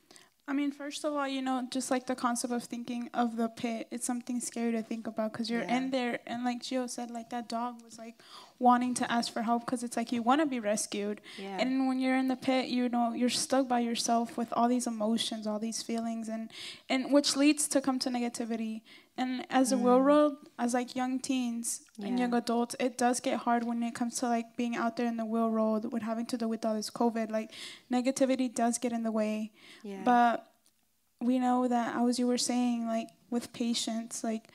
I 0.48 0.52
mean, 0.52 0.70
first 0.70 1.04
of 1.04 1.12
all, 1.12 1.26
you 1.26 1.42
know, 1.42 1.66
just 1.72 1.90
like 1.90 2.06
the 2.06 2.14
concept 2.14 2.52
of 2.52 2.62
thinking 2.62 3.10
of 3.12 3.36
the 3.36 3.48
pit, 3.48 3.88
it's 3.90 4.06
something 4.06 4.38
scary 4.38 4.70
to 4.72 4.82
think 4.82 5.08
about 5.08 5.32
because 5.32 5.50
you're 5.50 5.62
Yeah. 5.64 5.76
in 5.76 5.90
there, 5.90 6.20
and 6.24 6.44
like 6.44 6.62
Gio 6.62 6.88
said, 6.88 7.10
like 7.10 7.30
that 7.30 7.48
dog 7.48 7.82
was 7.82 7.98
like 7.98 8.14
wanting 8.60 8.94
to 8.94 9.10
ask 9.10 9.32
for 9.32 9.42
help 9.42 9.66
because 9.66 9.82
it's 9.82 9.96
like 9.96 10.12
you 10.12 10.22
want 10.22 10.40
to 10.40 10.46
be 10.46 10.60
rescued, 10.60 11.20
Yeah. 11.36 11.56
and 11.58 11.88
when 11.88 11.98
you're 11.98 12.16
in 12.16 12.28
the 12.28 12.36
pit, 12.36 12.68
you 12.68 12.88
know, 12.88 13.12
you're 13.12 13.28
stuck 13.28 13.66
by 13.66 13.80
yourself 13.80 14.36
with 14.38 14.52
all 14.52 14.68
these 14.68 14.86
emotions, 14.86 15.48
all 15.48 15.58
these 15.58 15.82
feelings, 15.82 16.28
and 16.28 16.48
and 16.88 17.12
which 17.12 17.34
leads 17.36 17.66
to 17.68 17.80
come 17.80 17.98
to 17.98 18.08
negativity. 18.08 18.82
And 19.18 19.46
as 19.48 19.72
a 19.72 19.76
real 19.76 20.00
world, 20.00 20.36
as 20.58 20.74
like 20.74 20.94
young 20.94 21.18
teens 21.18 21.80
and 22.02 22.18
young 22.18 22.34
adults, 22.34 22.76
it 22.78 22.98
does 22.98 23.18
get 23.20 23.38
hard 23.38 23.64
when 23.64 23.82
it 23.82 23.94
comes 23.94 24.18
to 24.20 24.26
like 24.26 24.56
being 24.56 24.76
out 24.76 24.96
there 24.96 25.06
in 25.06 25.16
the 25.16 25.24
real 25.24 25.50
world 25.50 25.90
with 25.90 26.02
having 26.02 26.26
to 26.26 26.36
do 26.36 26.46
with 26.46 26.66
all 26.66 26.74
this 26.74 26.90
COVID. 26.90 27.30
Like 27.30 27.52
negativity 27.90 28.54
does 28.54 28.76
get 28.78 28.92
in 28.92 29.02
the 29.02 29.12
way. 29.12 29.52
Yeah. 29.82 30.02
But 30.04 30.46
we 31.20 31.38
know 31.38 31.66
that, 31.66 31.96
as 31.96 32.18
you 32.18 32.26
were 32.26 32.38
saying, 32.38 32.86
like 32.86 33.08
with 33.30 33.52
patience, 33.54 34.22
like 34.22 34.48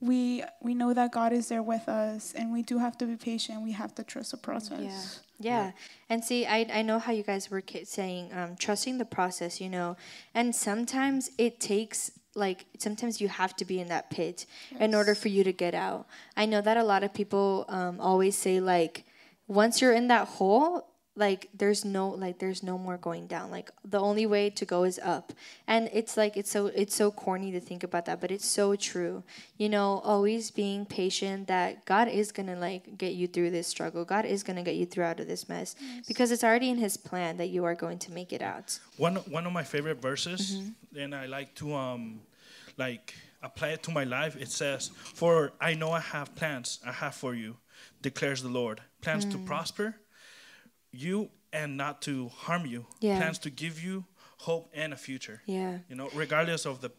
we 0.00 0.44
we 0.62 0.74
know 0.74 0.94
that 0.94 1.12
God 1.12 1.32
is 1.32 1.48
there 1.48 1.62
with 1.62 1.88
us, 1.88 2.32
and 2.32 2.52
we 2.52 2.62
do 2.62 2.78
have 2.78 2.96
to 2.98 3.06
be 3.06 3.16
patient. 3.16 3.62
We 3.62 3.72
have 3.72 3.94
to 3.96 4.04
trust 4.04 4.30
the 4.30 4.36
process. 4.36 5.20
Yeah. 5.38 5.64
yeah. 5.66 5.72
And 6.08 6.24
see, 6.24 6.46
I, 6.46 6.66
I 6.72 6.82
know 6.82 6.98
how 6.98 7.12
you 7.12 7.22
guys 7.22 7.50
were 7.50 7.62
saying, 7.84 8.30
um, 8.32 8.56
trusting 8.56 8.98
the 8.98 9.04
process, 9.04 9.60
you 9.60 9.68
know, 9.68 9.96
and 10.34 10.54
sometimes 10.54 11.30
it 11.38 11.60
takes, 11.60 12.12
like, 12.34 12.66
sometimes 12.78 13.20
you 13.20 13.28
have 13.28 13.56
to 13.56 13.64
be 13.64 13.80
in 13.80 13.88
that 13.88 14.10
pit 14.10 14.46
in 14.78 14.94
order 14.94 15.14
for 15.14 15.28
you 15.28 15.42
to 15.44 15.52
get 15.52 15.74
out. 15.74 16.06
I 16.36 16.46
know 16.46 16.60
that 16.60 16.76
a 16.76 16.84
lot 16.84 17.02
of 17.02 17.12
people 17.12 17.64
um, 17.68 18.00
always 18.00 18.36
say, 18.36 18.60
like, 18.60 19.04
once 19.48 19.80
you're 19.82 19.92
in 19.92 20.08
that 20.08 20.28
hole, 20.28 20.86
like 21.16 21.48
there's 21.52 21.84
no 21.84 22.08
like 22.08 22.38
there's 22.38 22.62
no 22.62 22.78
more 22.78 22.96
going 22.96 23.26
down. 23.26 23.50
Like 23.50 23.70
the 23.84 23.98
only 23.98 24.26
way 24.26 24.48
to 24.50 24.64
go 24.64 24.84
is 24.84 24.98
up. 25.02 25.32
And 25.66 25.90
it's 25.92 26.16
like 26.16 26.36
it's 26.36 26.50
so 26.50 26.66
it's 26.68 26.94
so 26.94 27.10
corny 27.10 27.50
to 27.50 27.60
think 27.60 27.82
about 27.82 28.06
that 28.06 28.20
but 28.20 28.30
it's 28.30 28.46
so 28.46 28.76
true. 28.76 29.24
You 29.58 29.68
know 29.68 30.00
always 30.04 30.52
being 30.52 30.86
patient 30.86 31.48
that 31.48 31.84
god 31.84 32.06
is 32.08 32.30
gonna 32.30 32.56
like 32.56 32.96
get 32.96 33.14
you 33.14 33.26
through 33.26 33.50
this 33.50 33.66
struggle. 33.66 34.04
God 34.04 34.24
is 34.24 34.44
gonna 34.44 34.62
get 34.62 34.76
you 34.76 34.86
through 34.86 35.04
out 35.04 35.18
of 35.20 35.26
this 35.26 35.48
mess 35.48 35.74
because 36.06 36.30
it's 36.30 36.44
already 36.44 36.70
in 36.70 36.78
his 36.78 36.96
plan 36.96 37.36
that 37.38 37.48
you 37.48 37.64
are 37.64 37.74
going 37.74 37.98
to 37.98 38.12
make 38.12 38.32
it 38.32 38.40
out. 38.40 38.78
One 38.96 39.16
one 39.16 39.46
of 39.46 39.52
my 39.52 39.64
favorite 39.64 40.00
verses 40.00 40.54
Mm-hmm. 40.54 40.98
and 41.00 41.14
i 41.14 41.26
like 41.26 41.54
to 41.56 41.74
um 41.74 42.20
like 42.86 43.14
apply 43.42 43.68
it 43.76 43.82
to 43.86 43.90
my 44.00 44.04
life 44.04 44.34
it 44.44 44.50
says 44.60 44.90
for 45.20 45.52
i 45.68 45.70
know 45.80 45.90
i 46.00 46.02
have 46.14 46.28
plans 46.40 46.68
i 46.90 46.92
have 47.02 47.14
for 47.22 47.32
you 47.42 47.56
declares 48.02 48.40
the 48.42 48.48
lord. 48.60 48.78
Plans 49.04 49.24
Mm. 49.24 49.32
to 49.32 49.38
prosper 49.50 49.88
you 51.04 51.30
and 51.52 51.76
not 51.76 51.94
to 52.02 52.28
harm 52.44 52.64
you. 52.66 52.80
Yeah. 53.00 53.18
plans 53.20 53.38
to 53.40 53.50
give 53.50 53.74
you 53.86 54.04
hope 54.46 54.64
and 54.82 54.92
a 54.92 54.96
future. 54.96 55.38
Yeah. 55.46 55.78
You 55.88 55.96
know 55.98 56.08
regardless 56.14 56.66
of 56.66 56.80
the 56.80 56.90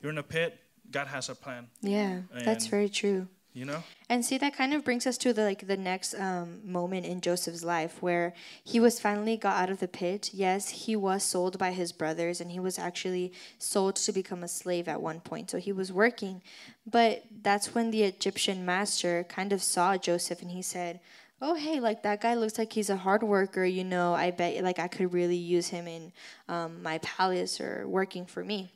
you're 0.00 0.12
in 0.12 0.18
a 0.18 0.22
pit 0.36 0.50
god 0.90 1.06
has 1.08 1.28
a 1.28 1.34
plan. 1.44 1.68
Yeah 1.80 2.22
that's 2.46 2.66
very 2.66 2.88
true 3.00 3.28
you 3.54 3.64
know 3.64 3.82
And 4.10 4.24
see, 4.24 4.36
that 4.38 4.54
kind 4.56 4.74
of 4.74 4.84
brings 4.84 5.06
us 5.06 5.16
to 5.18 5.32
the 5.32 5.44
like 5.44 5.66
the 5.66 5.78
next 5.78 6.14
um, 6.14 6.60
moment 6.62 7.06
in 7.06 7.22
Joseph's 7.22 7.64
life 7.64 8.02
where 8.02 8.34
he 8.62 8.78
was 8.78 9.00
finally 9.00 9.36
got 9.38 9.56
out 9.56 9.70
of 9.70 9.80
the 9.80 9.88
pit. 9.88 10.30
Yes, 10.34 10.68
he 10.84 10.94
was 10.94 11.22
sold 11.24 11.58
by 11.58 11.72
his 11.72 11.90
brothers, 11.92 12.40
and 12.40 12.50
he 12.50 12.60
was 12.60 12.78
actually 12.78 13.32
sold 13.58 13.96
to 13.96 14.12
become 14.12 14.42
a 14.44 14.48
slave 14.48 14.88
at 14.88 15.00
one 15.00 15.20
point. 15.20 15.50
So 15.50 15.58
he 15.58 15.72
was 15.72 15.90
working, 15.90 16.42
but 16.86 17.24
that's 17.42 17.74
when 17.74 17.90
the 17.90 18.02
Egyptian 18.02 18.66
master 18.66 19.24
kind 19.24 19.52
of 19.54 19.62
saw 19.62 19.96
Joseph, 19.96 20.42
and 20.42 20.50
he 20.50 20.62
said, 20.62 21.00
"Oh, 21.40 21.54
hey, 21.54 21.80
like 21.80 22.02
that 22.02 22.20
guy 22.20 22.34
looks 22.34 22.58
like 22.58 22.74
he's 22.74 22.90
a 22.90 22.98
hard 22.98 23.22
worker. 23.22 23.64
You 23.64 23.84
know, 23.84 24.12
I 24.14 24.30
bet 24.32 24.62
like 24.62 24.78
I 24.78 24.88
could 24.88 25.12
really 25.14 25.36
use 25.56 25.68
him 25.68 25.88
in 25.88 26.12
um, 26.48 26.82
my 26.82 26.98
palace 26.98 27.60
or 27.60 27.88
working 27.88 28.26
for 28.26 28.44
me." 28.44 28.73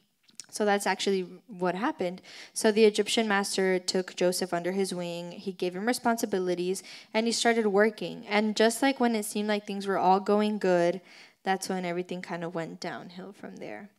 So 0.51 0.65
that's 0.65 0.87
actually 0.87 1.27
what 1.47 1.75
happened. 1.75 2.23
So 2.55 2.73
the 2.73 2.85
Egyptian 2.85 3.29
master 3.29 3.79
took 3.79 4.17
Joseph 4.17 4.55
under 4.55 4.73
his 4.73 4.95
wing. 4.95 5.33
He 5.33 5.53
gave 5.53 5.77
him 5.77 5.87
responsibilities 5.87 6.83
and 7.13 7.27
he 7.27 7.33
started 7.33 7.67
working. 7.67 8.27
And 8.29 8.57
just 8.57 8.83
like 8.83 8.99
when 8.99 9.15
it 9.15 9.25
seemed 9.25 9.49
like 9.49 9.67
things 9.67 9.87
were 9.87 9.99
all 9.99 10.21
going 10.21 10.59
good, 10.59 11.01
that's 11.45 11.69
when 11.69 11.85
everything 11.85 12.23
kind 12.23 12.45
of 12.45 12.55
went 12.55 12.81
downhill 12.81 13.33
from 13.33 13.57
there. 13.57 13.91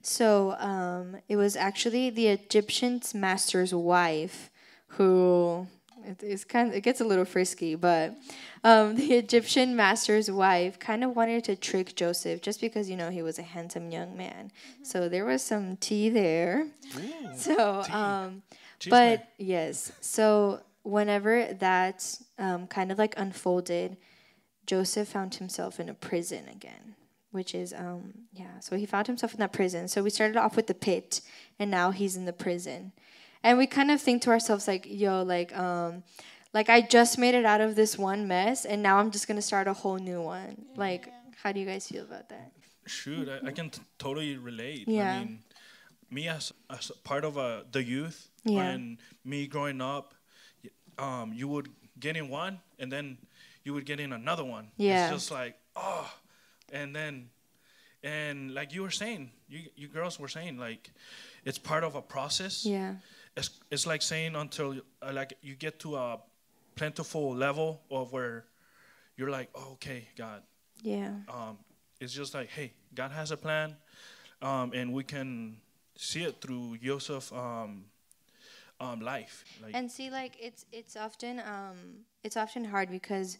So 0.00 0.56
um, 0.58 1.16
it 1.28 1.36
was 1.36 1.56
actually 1.56 2.10
the 2.10 2.28
Egyptian 2.28 3.00
master's 3.14 3.74
wife 3.74 4.50
who 4.88 5.66
it, 6.06 6.22
it's 6.22 6.44
kind 6.44 6.68
of, 6.68 6.74
it 6.74 6.80
gets 6.82 7.00
a 7.00 7.04
little 7.04 7.24
frisky, 7.24 7.74
but 7.74 8.14
um, 8.64 8.94
the 9.00 9.14
Egyptian 9.14 9.76
master's 9.76 10.30
wife 10.30 10.78
kind 10.78 11.04
of 11.04 11.16
wanted 11.16 11.44
to 11.44 11.56
trick 11.56 11.94
Joseph 11.96 12.40
just 12.42 12.60
because 12.60 12.88
you 12.88 12.96
know 12.96 13.10
he 13.10 13.22
was 13.22 13.38
a 13.38 13.42
handsome 13.42 13.90
young 13.90 14.16
man. 14.16 14.50
So 14.82 15.08
there 15.08 15.24
was 15.24 15.42
some 15.42 15.76
tea 15.76 16.08
there. 16.08 16.66
So, 17.36 17.82
um, 17.92 18.42
Cheese 18.78 18.90
but 18.90 19.18
man. 19.18 19.26
yes, 19.36 19.92
so 20.00 20.60
whenever 20.84 21.52
that 21.54 22.18
um, 22.38 22.66
kind 22.66 22.90
of 22.90 22.98
like 22.98 23.12
unfolded, 23.18 23.98
Joseph 24.66 25.08
found 25.08 25.34
himself 25.34 25.78
in 25.78 25.88
a 25.88 25.94
prison 25.94 26.44
again, 26.48 26.94
which 27.30 27.54
is 27.54 27.74
um 27.74 28.12
yeah. 28.32 28.58
So 28.60 28.76
he 28.76 28.86
found 28.86 29.06
himself 29.06 29.34
in 29.34 29.40
that 29.40 29.52
prison. 29.52 29.88
So 29.88 30.02
we 30.02 30.10
started 30.10 30.36
off 30.36 30.56
with 30.56 30.66
the 30.66 30.74
pit, 30.74 31.20
and 31.58 31.70
now 31.70 31.90
he's 31.90 32.16
in 32.16 32.24
the 32.24 32.32
prison, 32.32 32.92
and 33.46 33.58
we 33.58 33.66
kind 33.66 33.90
of 33.90 34.00
think 34.00 34.22
to 34.22 34.30
ourselves 34.30 34.66
like, 34.68 34.86
yo, 34.88 35.22
like 35.22 35.56
um. 35.56 36.02
Like 36.54 36.70
I 36.70 36.80
just 36.80 37.18
made 37.18 37.34
it 37.34 37.44
out 37.44 37.60
of 37.60 37.74
this 37.76 37.98
one 37.98 38.26
mess, 38.26 38.64
and 38.64 38.82
now 38.82 38.96
I'm 38.96 39.10
just 39.10 39.28
gonna 39.28 39.42
start 39.42 39.68
a 39.68 39.74
whole 39.74 39.98
new 39.98 40.22
one. 40.22 40.64
Like, 40.74 41.12
how 41.42 41.52
do 41.52 41.60
you 41.60 41.66
guys 41.66 41.86
feel 41.86 42.04
about 42.04 42.30
that? 42.30 42.52
Shoot, 42.86 43.28
I, 43.28 43.48
I 43.48 43.52
can 43.52 43.68
t- 43.68 43.82
totally 43.98 44.38
relate. 44.38 44.88
Yeah. 44.88 45.12
I 45.12 45.18
mean, 45.18 45.40
me 46.10 46.28
as, 46.28 46.52
as 46.70 46.90
part 47.04 47.24
of 47.24 47.36
uh, 47.36 47.64
the 47.72 47.82
youth 47.82 48.30
Yeah. 48.44 48.62
and 48.70 48.96
me 49.22 49.46
growing 49.46 49.82
up, 49.82 50.14
um, 50.98 51.32
you 51.34 51.46
would 51.48 51.68
get 52.00 52.16
in 52.16 52.30
one 52.30 52.60
and 52.78 52.90
then 52.90 53.18
you 53.64 53.74
would 53.74 53.84
get 53.84 54.00
in 54.00 54.12
another 54.12 54.44
one. 54.44 54.68
Yeah. 54.78 55.06
It's 55.06 55.14
just 55.14 55.30
like, 55.30 55.56
oh, 55.74 56.10
and 56.72 56.94
then, 56.96 57.28
and 58.02 58.54
like 58.54 58.72
you 58.72 58.82
were 58.82 58.90
saying, 59.02 59.30
you, 59.48 59.60
you 59.76 59.88
girls 59.88 60.18
were 60.18 60.28
saying, 60.28 60.56
like, 60.58 60.90
it's 61.44 61.58
part 61.58 61.84
of 61.84 61.96
a 61.96 62.02
process. 62.02 62.64
Yeah, 62.64 62.94
It's, 63.36 63.50
it's 63.70 63.86
like 63.86 64.02
saying 64.02 64.34
until 64.34 64.76
uh, 65.02 65.12
like 65.12 65.34
you 65.42 65.54
get 65.54 65.78
to 65.80 65.96
a 65.96 66.18
plentiful 66.74 67.34
level 67.34 67.82
of 67.90 68.12
where 68.12 68.44
you're 69.16 69.30
like, 69.30 69.50
oh, 69.54 69.72
okay, 69.72 70.08
God, 70.16 70.42
yeah, 70.82 71.10
um, 71.28 71.58
it's 72.00 72.12
just 72.12 72.34
like, 72.34 72.48
hey, 72.48 72.72
God 72.94 73.10
has 73.10 73.30
a 73.30 73.36
plan, 73.36 73.76
um, 74.42 74.72
and 74.74 74.92
we 74.92 75.04
can 75.04 75.56
see 75.96 76.22
it 76.22 76.40
through 76.40 76.78
Joseph 76.78 77.32
um, 77.32 77.84
um, 78.80 79.00
life. 79.00 79.44
Like, 79.62 79.74
and 79.74 79.90
see 79.90 80.10
like 80.10 80.36
it's 80.40 80.66
it's 80.72 80.96
often 80.96 81.40
um 81.40 82.04
it's 82.22 82.36
often 82.36 82.64
hard 82.64 82.90
because 82.90 83.38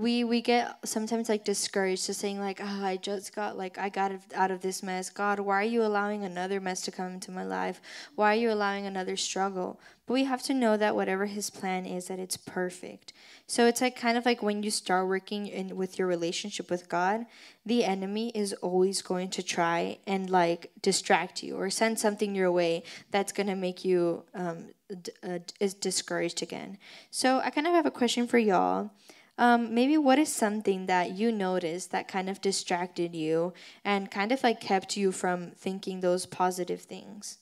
we 0.00 0.24
we 0.24 0.40
get 0.40 0.78
sometimes 0.84 1.28
like 1.28 1.44
discouraged 1.44 2.06
to 2.06 2.14
saying 2.14 2.40
like 2.40 2.58
oh 2.62 2.84
i 2.84 2.96
just 2.96 3.34
got 3.34 3.58
like 3.58 3.76
i 3.76 3.88
got 3.88 4.12
out 4.34 4.50
of 4.50 4.62
this 4.62 4.82
mess. 4.82 5.10
God 5.10 5.38
why 5.40 5.60
are 5.60 5.64
you 5.64 5.82
allowing 5.82 6.24
another 6.24 6.60
mess 6.60 6.80
to 6.82 6.90
come 6.90 7.12
into 7.14 7.30
my 7.30 7.44
life? 7.44 7.80
Why 8.14 8.32
are 8.32 8.38
you 8.38 8.50
allowing 8.50 8.86
another 8.86 9.16
struggle? 9.16 9.78
But 10.06 10.14
we 10.14 10.24
have 10.24 10.42
to 10.44 10.54
know 10.54 10.76
that 10.76 10.96
whatever 10.96 11.26
his 11.26 11.50
plan 11.50 11.86
is 11.86 12.06
that 12.06 12.18
it's 12.18 12.36
perfect. 12.36 13.12
So 13.46 13.66
it's 13.66 13.80
like 13.80 13.94
kind 13.94 14.16
of 14.16 14.24
like 14.24 14.42
when 14.42 14.62
you 14.62 14.70
start 14.70 15.06
working 15.06 15.46
in 15.46 15.76
with 15.76 15.98
your 15.98 16.08
relationship 16.08 16.70
with 16.70 16.88
god 16.88 17.26
the 17.66 17.84
enemy 17.84 18.30
is 18.34 18.54
always 18.54 19.02
going 19.02 19.28
to 19.28 19.42
try 19.42 19.98
and 20.06 20.30
like 20.30 20.70
distract 20.80 21.42
you 21.42 21.56
or 21.56 21.68
send 21.68 21.98
something 21.98 22.34
your 22.34 22.50
way 22.50 22.82
that's 23.10 23.32
going 23.32 23.48
to 23.48 23.54
make 23.54 23.84
you 23.84 24.24
um, 24.34 24.70
d- 25.02 25.12
uh, 25.22 25.38
is 25.60 25.74
discouraged 25.74 26.42
again. 26.42 26.78
So 27.10 27.40
i 27.40 27.50
kind 27.50 27.66
of 27.66 27.74
have 27.74 27.86
a 27.86 27.90
question 27.90 28.26
for 28.26 28.38
y'all 28.38 28.90
um, 29.38 29.74
maybe 29.74 29.96
what 29.96 30.18
is 30.18 30.32
something 30.32 30.86
that 30.86 31.12
you 31.12 31.32
noticed 31.32 31.90
that 31.92 32.08
kind 32.08 32.28
of 32.28 32.40
distracted 32.40 33.14
you 33.14 33.52
and 33.84 34.10
kind 34.10 34.32
of 34.32 34.42
like 34.42 34.60
kept 34.60 34.96
you 34.96 35.12
from 35.12 35.50
thinking 35.52 36.00
those 36.00 36.26
positive 36.26 36.82
things? 36.82 37.38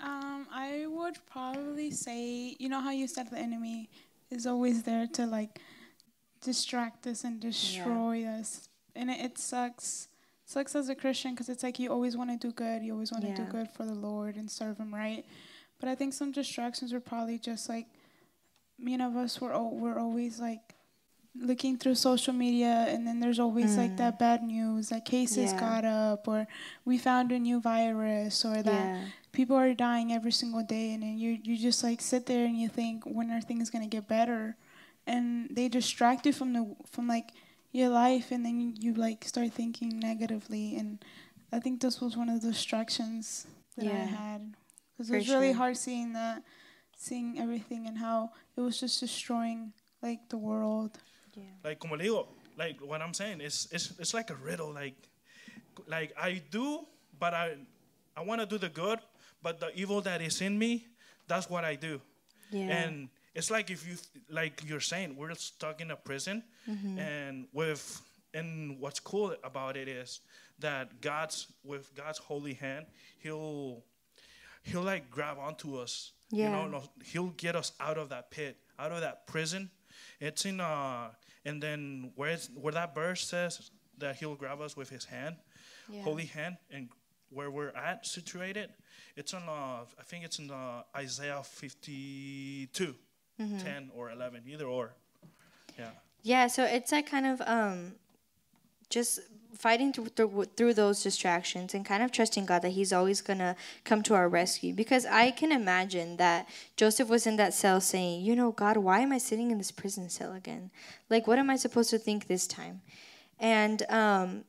Um, 0.00 0.46
I 0.52 0.86
would 0.88 1.16
probably 1.30 1.90
say, 1.90 2.54
you 2.58 2.68
know 2.68 2.80
how 2.80 2.90
you 2.90 3.08
said 3.08 3.30
the 3.30 3.38
enemy 3.38 3.88
is 4.30 4.46
always 4.46 4.82
there 4.82 5.06
to 5.14 5.24
like 5.26 5.60
distract 6.42 7.06
us 7.06 7.24
and 7.24 7.40
destroy 7.40 8.24
us, 8.26 8.68
and 8.94 9.10
it, 9.10 9.20
it 9.20 9.38
sucks. 9.38 10.08
Sucks 10.48 10.76
as 10.76 10.88
a 10.88 10.94
Christian 10.94 11.32
because 11.32 11.48
it's 11.48 11.64
like 11.64 11.80
you 11.80 11.90
always 11.90 12.16
want 12.16 12.30
to 12.30 12.36
do 12.36 12.52
good, 12.52 12.82
you 12.84 12.92
always 12.92 13.10
want 13.10 13.24
to 13.24 13.30
Yeah. 13.30 13.36
do 13.36 13.44
good 13.46 13.68
for 13.68 13.84
the 13.84 13.94
Lord 13.94 14.36
and 14.36 14.48
serve 14.48 14.78
Him 14.78 14.94
right. 14.94 15.24
But 15.80 15.88
I 15.88 15.96
think 15.96 16.12
some 16.12 16.30
distractions 16.30 16.92
were 16.92 17.00
probably 17.00 17.38
just 17.38 17.68
like 17.68 17.86
many 18.78 19.02
of 19.02 19.16
us 19.16 19.40
were 19.40 19.52
al- 19.52 19.74
we're 19.74 19.98
always 19.98 20.38
like 20.38 20.75
looking 21.40 21.76
through 21.76 21.94
social 21.94 22.32
media 22.32 22.86
and 22.88 23.06
then 23.06 23.20
there's 23.20 23.38
always 23.38 23.76
like 23.76 23.96
that 23.96 24.14
mm. 24.14 24.18
bad 24.18 24.42
news 24.42 24.88
that 24.88 25.04
cases 25.04 25.52
Yeah. 25.52 25.60
got 25.60 25.84
up 25.84 26.28
or 26.28 26.46
we 26.84 26.98
found 26.98 27.32
a 27.32 27.38
new 27.38 27.60
virus 27.60 28.44
or 28.44 28.62
that 28.62 28.86
Yeah. 28.86 29.04
people 29.32 29.56
are 29.56 29.74
dying 29.74 30.12
every 30.12 30.32
single 30.32 30.62
day 30.62 30.92
and 30.92 31.02
then 31.02 31.18
you 31.18 31.38
you 31.42 31.56
just 31.56 31.82
like 31.82 32.00
sit 32.00 32.26
there 32.26 32.44
and 32.44 32.58
you 32.58 32.68
think 32.68 33.04
when 33.04 33.30
are 33.30 33.40
things 33.40 33.70
gonna 33.70 33.86
get 33.86 34.08
better 34.08 34.56
and 35.06 35.48
they 35.50 35.68
distract 35.68 36.26
you 36.26 36.32
from 36.32 36.52
the 36.52 36.76
from 36.90 37.06
like 37.06 37.32
your 37.72 37.88
life 37.88 38.30
and 38.30 38.44
then 38.44 38.60
you, 38.60 38.72
you 38.78 38.94
like 38.94 39.24
start 39.24 39.52
thinking 39.52 39.98
negatively 39.98 40.76
and 40.76 41.04
i 41.52 41.58
think 41.60 41.80
this 41.80 42.00
was 42.00 42.16
one 42.16 42.28
of 42.28 42.40
the 42.40 42.48
distractions 42.48 43.46
that 43.76 43.86
i 43.86 44.04
had 44.04 44.54
because 44.92 45.10
it 45.10 45.16
was 45.16 45.28
really 45.28 45.48
sure. 45.52 45.56
hard 45.56 45.76
seeing 45.76 46.12
that 46.12 46.42
seeing 46.96 47.38
everything 47.38 47.86
and 47.86 47.98
how 47.98 48.30
it 48.56 48.60
was 48.60 48.80
just 48.80 48.98
destroying 49.00 49.72
like 50.02 50.28
the 50.30 50.38
world 50.38 50.98
like 51.64 51.78
como 51.78 51.96
le 51.96 52.04
digo, 52.04 52.26
like 52.56 52.80
what 52.80 53.02
I'm 53.02 53.14
saying, 53.14 53.40
it's 53.40 53.68
it's 53.72 53.92
it's 53.98 54.14
like 54.14 54.30
a 54.30 54.34
riddle. 54.36 54.72
Like 54.72 54.96
like 55.86 56.12
I 56.18 56.42
do, 56.50 56.86
but 57.18 57.34
I 57.34 57.56
I 58.16 58.22
want 58.22 58.40
to 58.40 58.46
do 58.46 58.58
the 58.58 58.68
good, 58.68 58.98
but 59.42 59.60
the 59.60 59.70
evil 59.74 60.00
that 60.02 60.20
is 60.22 60.40
in 60.40 60.58
me, 60.58 60.86
that's 61.28 61.48
what 61.50 61.64
I 61.64 61.74
do. 61.76 62.00
Yeah. 62.50 62.68
And 62.84 63.08
it's 63.34 63.50
like 63.50 63.70
if 63.70 63.86
you 63.86 63.96
like 64.30 64.62
you're 64.66 64.80
saying 64.80 65.16
we're 65.16 65.34
stuck 65.34 65.80
in 65.80 65.90
a 65.90 65.96
prison, 65.96 66.42
Mhm. 66.68 66.98
and 66.98 67.46
with 67.52 68.00
and 68.34 68.78
what's 68.80 69.00
cool 69.00 69.34
about 69.44 69.76
it 69.76 69.88
is 69.88 70.20
that 70.58 71.00
God's 71.00 71.46
with 71.64 71.94
God's 71.94 72.18
holy 72.18 72.54
hand, 72.54 72.86
He'll 73.18 73.82
He'll 74.62 74.82
like 74.82 75.10
grab 75.10 75.38
onto 75.38 75.76
us. 75.76 76.12
Yeah. 76.30 76.64
You 76.64 76.70
know, 76.70 76.82
He'll 77.04 77.34
get 77.36 77.54
us 77.54 77.72
out 77.78 77.98
of 77.98 78.08
that 78.08 78.30
pit, 78.30 78.56
out 78.78 78.90
of 78.92 79.00
that 79.02 79.26
prison. 79.26 79.70
It's 80.20 80.44
in 80.44 80.60
uh, 80.60 81.10
and 81.46 81.62
then 81.62 82.10
where 82.16 82.36
where 82.60 82.74
that 82.74 82.94
verse 82.94 83.22
says 83.26 83.70
that 83.98 84.16
He'll 84.16 84.34
grab 84.36 84.60
us 84.60 84.76
with 84.76 84.90
His 84.90 85.04
hand, 85.06 85.36
Yeah. 85.88 86.02
holy 86.02 86.26
hand, 86.26 86.56
and 86.70 86.88
where 87.30 87.50
we're 87.50 87.74
at 87.74 88.04
situated, 88.06 88.68
it's 89.16 89.32
on 89.34 89.42
uh, 89.48 89.84
I 89.98 90.02
think 90.04 90.24
it's 90.26 90.38
in 90.38 90.50
uh, 90.50 90.82
Isaiah 90.94 91.42
52, 91.42 92.94
Mm-hmm. 93.40 93.58
10 93.58 93.90
or 93.94 94.10
11, 94.10 94.44
either 94.48 94.64
or. 94.64 94.94
Yeah. 95.78 95.90
Yeah, 96.22 96.46
so 96.46 96.64
it's 96.64 96.90
like 96.90 97.10
kind 97.10 97.26
of 97.26 97.42
um, 97.46 97.92
just 98.88 99.20
fighting 99.58 99.92
through, 99.92 100.44
through 100.56 100.74
those 100.74 101.02
distractions 101.02 101.74
and 101.74 101.84
kind 101.84 102.02
of 102.02 102.12
trusting 102.12 102.46
God 102.46 102.62
that 102.62 102.70
He's 102.70 102.92
always 102.92 103.20
gonna 103.20 103.56
come 103.84 104.02
to 104.04 104.14
our 104.14 104.28
rescue. 104.28 104.72
Because 104.74 105.06
I 105.06 105.30
can 105.30 105.52
imagine 105.52 106.16
that 106.18 106.48
Joseph 106.76 107.08
was 107.08 107.26
in 107.26 107.36
that 107.36 107.54
cell 107.54 107.80
saying, 107.80 108.24
"You 108.24 108.36
know, 108.36 108.52
God, 108.52 108.76
why 108.76 109.00
am 109.00 109.12
I 109.12 109.18
sitting 109.18 109.50
in 109.50 109.58
this 109.58 109.72
prison 109.72 110.08
cell 110.08 110.32
again? 110.32 110.70
Like, 111.10 111.26
what 111.26 111.38
am 111.38 111.50
I 111.50 111.56
supposed 111.56 111.90
to 111.90 111.98
think 111.98 112.26
this 112.26 112.46
time?" 112.46 112.82
And 113.38 113.82
um, 113.90 114.44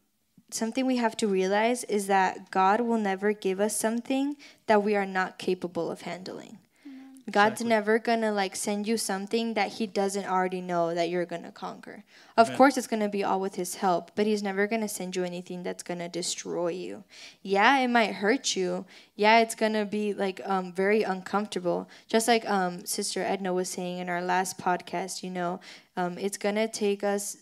something 0.49 0.85
we 0.85 0.97
have 0.97 1.17
to 1.17 1.27
realize 1.27 1.83
is 1.85 2.07
that 2.07 2.51
God 2.51 2.81
will 2.81 2.97
never 2.97 3.33
give 3.33 3.59
us 3.59 3.75
something 3.75 4.37
that 4.67 4.83
we 4.83 4.95
are 4.95 5.05
not 5.05 5.37
capable 5.37 5.91
of 5.91 6.01
handling. 6.01 6.59
God's 7.29 7.59
Exactly. 7.61 7.69
never 7.69 7.99
gonna 7.99 8.31
like 8.31 8.55
send 8.55 8.87
you 8.87 8.97
something 8.97 9.53
that 9.55 9.73
He 9.73 9.85
doesn't 9.85 10.25
already 10.25 10.61
know 10.61 10.93
that 10.95 11.09
you're 11.09 11.25
gonna 11.25 11.51
conquer. 11.51 12.03
Of 12.37 12.47
Amen. 12.47 12.57
course, 12.57 12.77
it's 12.77 12.87
gonna 12.87 13.09
be 13.09 13.23
all 13.23 13.41
with 13.41 13.55
His 13.55 13.75
help, 13.75 14.11
but 14.15 14.25
He's 14.25 14.41
never 14.41 14.65
gonna 14.65 14.87
send 14.87 15.15
you 15.15 15.25
anything 15.25 15.61
that's 15.61 15.83
gonna 15.83 16.07
destroy 16.07 16.69
you. 16.69 17.03
Yeah, 17.41 17.79
it 17.79 17.89
might 17.89 18.13
hurt 18.15 18.55
you. 18.55 18.85
Yeah, 19.15 19.39
it's 19.39 19.55
gonna 19.55 19.85
be 19.85 20.13
like 20.13 20.39
um, 20.45 20.71
very 20.71 21.03
uncomfortable. 21.03 21.89
Just 22.07 22.29
like 22.29 22.49
um, 22.49 22.85
Sister 22.85 23.21
Edna 23.21 23.53
was 23.53 23.67
saying 23.69 23.97
in 23.97 24.07
our 24.09 24.21
last 24.21 24.57
podcast, 24.57 25.21
you 25.21 25.29
know, 25.29 25.59
um, 25.97 26.17
it's 26.17 26.37
gonna 26.37 26.67
take 26.69 27.03
us 27.03 27.37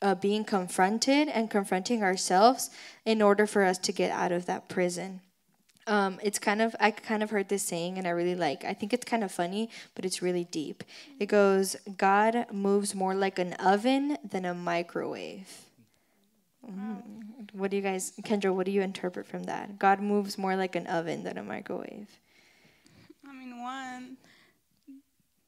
uh, 0.00 0.14
being 0.14 0.44
confronted 0.44 1.28
and 1.28 1.50
confronting 1.50 2.02
ourselves 2.02 2.70
in 3.04 3.20
order 3.20 3.46
for 3.46 3.62
us 3.64 3.76
to 3.78 3.92
get 3.92 4.10
out 4.10 4.32
of 4.32 4.46
that 4.46 4.68
prison. 4.68 5.20
Um, 5.88 6.20
it's 6.22 6.38
kind 6.38 6.60
of 6.60 6.76
I 6.78 6.90
kind 6.90 7.22
of 7.22 7.30
heard 7.30 7.48
this 7.48 7.62
saying 7.62 7.96
and 7.98 8.06
I 8.06 8.10
really 8.10 8.34
like. 8.34 8.64
I 8.64 8.74
think 8.74 8.92
it's 8.92 9.04
kind 9.06 9.24
of 9.24 9.32
funny, 9.32 9.70
but 9.94 10.04
it's 10.04 10.20
really 10.22 10.44
deep. 10.44 10.84
It 11.18 11.26
goes, 11.26 11.76
God 11.96 12.46
moves 12.52 12.94
more 12.94 13.14
like 13.14 13.38
an 13.38 13.54
oven 13.54 14.18
than 14.22 14.44
a 14.44 14.52
microwave. 14.54 15.48
Mm. 16.70 17.52
What 17.54 17.70
do 17.70 17.76
you 17.78 17.82
guys, 17.82 18.12
Kendra? 18.22 18.54
What 18.54 18.66
do 18.66 18.72
you 18.72 18.82
interpret 18.82 19.26
from 19.26 19.44
that? 19.44 19.78
God 19.78 20.00
moves 20.00 20.36
more 20.36 20.54
like 20.56 20.76
an 20.76 20.86
oven 20.86 21.24
than 21.24 21.38
a 21.38 21.42
microwave. 21.42 22.08
I 23.26 23.32
mean, 23.32 23.60
one 23.62 24.18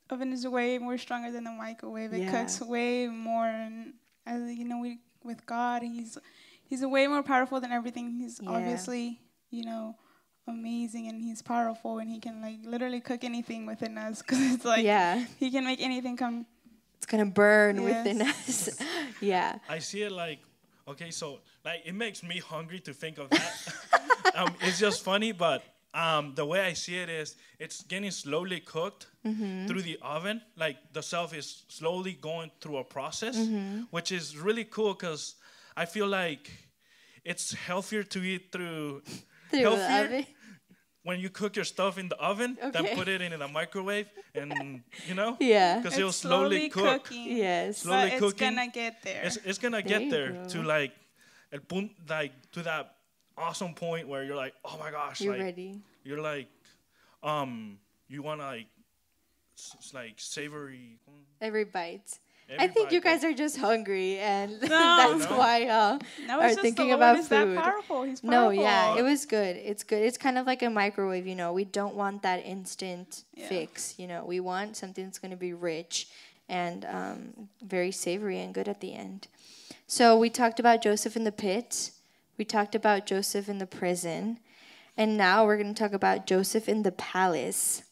oven 0.09 0.32
is 0.32 0.47
way 0.47 0.78
more 0.78 0.97
stronger 0.99 1.30
than 1.30 1.47
a 1.47 1.52
microwave. 1.52 2.12
It 2.14 2.20
Yeah. 2.23 2.30
cooks 2.30 2.61
way 2.61 3.06
more, 3.09 3.47
and 3.47 3.94
as 4.26 4.50
you 4.52 4.64
know, 4.64 4.78
we 4.78 4.99
with 5.23 5.44
God, 5.44 5.82
He's 5.82 6.16
He's 6.64 6.82
way 6.87 7.06
more 7.09 7.23
powerful 7.23 7.61
than 7.61 7.73
everything. 7.73 8.12
He's 8.12 8.40
Yeah. 8.40 8.50
obviously, 8.50 9.20
you 9.50 9.64
know, 9.64 9.97
amazing 10.47 11.09
and 11.09 11.23
he's 11.23 11.42
powerful 11.42 11.99
and 11.99 12.11
he 12.11 12.18
can 12.18 12.40
like 12.40 12.59
literally 12.64 13.00
cook 13.00 13.25
anything 13.25 13.66
within 13.66 13.97
us 13.99 14.23
because 14.26 14.52
it's 14.54 14.64
like 14.64 14.85
yeah, 14.85 15.25
he 15.38 15.50
can 15.50 15.64
make 15.64 15.80
anything 15.80 16.16
come. 16.16 16.47
it's 16.97 17.06
gonna 17.06 17.26
burn 17.26 17.76
Yes. 17.82 17.85
within 18.06 18.23
us. 18.23 18.80
yeah. 19.20 19.59
I 19.68 19.78
see 19.78 20.02
it 20.02 20.12
like, 20.12 20.40
okay, 20.88 21.11
so 21.11 21.40
like 21.64 21.82
it 21.85 21.94
makes 21.94 22.23
me 22.23 22.38
hungry 22.38 22.80
to 22.80 22.92
think 22.92 23.18
of 23.18 23.30
that. 23.30 23.52
um, 24.35 24.54
it's 24.62 24.78
just 24.78 25.04
funny, 25.04 25.32
but 25.32 25.62
um, 25.92 26.35
the 26.37 26.44
way 26.47 26.61
I 26.61 26.73
see 26.75 26.97
it 26.99 27.09
is, 27.09 27.35
it's 27.59 27.82
getting 27.82 28.11
slowly 28.12 28.61
cooked 28.61 29.06
through 29.25 29.82
the 29.82 29.99
oven. 30.02 30.40
Like 30.56 30.76
the 30.92 31.02
self 31.02 31.35
is 31.35 31.64
slowly 31.68 32.12
going 32.12 32.50
through 32.61 32.78
a 32.78 32.85
process, 32.85 33.37
which 33.90 34.12
is 34.12 34.37
really 34.37 34.64
cool 34.64 34.94
because 34.94 35.35
I 35.76 35.87
feel 35.87 36.06
like 36.06 36.50
it's 37.25 37.52
healthier 37.52 38.02
to 38.04 38.23
eat 38.23 38.50
through 38.52 39.02
Through 39.50 39.61
the 39.61 39.76
healthier 39.88 40.04
oven. 40.07 40.26
when 41.02 41.19
you 41.21 41.30
cook 41.30 41.57
your 41.57 41.64
stuff 41.64 41.99
in 41.99 42.09
the 42.09 42.16
oven 42.16 42.57
than 42.61 42.76
Okay. 42.76 42.95
put 42.95 43.09
it 43.09 43.21
in 43.23 43.38
the 43.38 43.49
microwave, 43.49 44.09
and 44.35 44.83
you 45.09 45.14
know, 45.14 45.37
Yeah. 45.40 45.78
because 45.78 45.97
it'll 45.99 46.09
It's 46.11 46.19
slowly, 46.19 46.69
cook. 46.69 47.04
cooking. 47.04 47.37
Yes. 47.37 47.78
Slowly 47.78 48.11
but 48.11 48.12
it's 48.12 48.21
cooking. 48.21 48.54
gonna 48.57 48.71
get 48.71 49.02
there. 49.02 49.23
It's, 49.25 49.37
it's 49.45 49.59
gonna 49.59 49.83
There 49.83 49.99
get 49.99 50.11
there 50.11 50.33
go. 50.33 50.49
to 50.49 50.62
like, 50.62 50.92
el 51.52 51.61
punto, 51.61 51.95
like 52.09 52.33
to 52.52 52.62
that 52.62 52.95
awesome 53.37 53.75
point 53.75 54.07
where 54.09 54.23
you're 54.25 54.37
like, 54.37 54.54
oh 54.64 54.76
my 54.78 54.90
gosh, 54.90 55.21
You're 55.21 55.35
like 55.35 55.42
ready. 55.42 55.80
you're 56.04 56.21
like, 56.21 56.49
um, 57.23 57.78
you 58.09 58.23
wanna 58.23 58.45
like, 58.45 58.66
s- 59.59 59.76
s- 59.78 59.95
like 59.95 60.14
savory. 60.19 60.99
Every 61.40 61.64
bite. 61.64 62.19
I 62.59 62.66
think 62.66 62.92
you 62.92 63.00
guys 63.00 63.23
are 63.25 63.33
just 63.33 63.57
hungry, 63.59 64.19
and 64.19 64.61
No. 64.62 64.69
that's 64.69 65.30
No. 65.30 65.38
why 65.38 65.66
uh, 65.66 65.99
no, 66.26 66.40
are 66.40 66.54
thinking 66.54 66.92
about 66.92 67.19
food. 67.19 67.57
that 67.57 67.64
powerful. 67.64 68.02
He's 68.04 68.23
No, 68.25 68.50
yeah, 68.50 68.97
it 68.97 69.02
was 69.02 69.26
good. 69.26 69.57
It's 69.57 69.85
good. 69.85 70.02
It's 70.02 70.19
kind 70.19 70.38
of 70.38 70.47
like 70.47 70.62
a 70.62 70.71
microwave, 70.71 71.26
you 71.26 71.35
know. 71.35 71.52
We 71.52 71.64
don't 71.64 71.95
want 71.95 72.23
that 72.23 72.45
instant 72.45 73.25
Yeah. 73.35 73.49
fix, 73.49 73.95
you 73.99 74.07
know. 74.07 74.25
We 74.25 74.40
want 74.40 74.76
something 74.76 75.04
that's 75.04 75.19
going 75.19 75.30
to 75.30 75.37
be 75.37 75.52
rich 75.52 76.09
and 76.49 76.85
um, 76.87 77.49
very 77.62 77.92
savory 77.92 78.40
and 78.40 78.52
good 78.52 78.69
at 78.69 78.80
the 78.80 78.95
end. 78.95 79.28
So 79.87 80.19
we 80.19 80.30
talked 80.30 80.59
about 80.59 80.83
Joseph 80.83 81.16
in 81.16 81.25
the 81.25 81.33
pit. 81.33 81.90
We 82.37 82.45
talked 82.45 82.75
about 82.75 83.07
Joseph 83.07 83.49
in 83.49 83.59
the 83.59 83.66
prison. 83.66 84.38
And 84.97 85.16
now 85.16 85.45
we're 85.47 85.57
going 85.57 85.73
to 85.75 85.80
talk 85.83 85.92
about 85.92 86.26
Joseph 86.26 86.69
in 86.69 86.83
the 86.83 86.92
palace. 86.92 87.83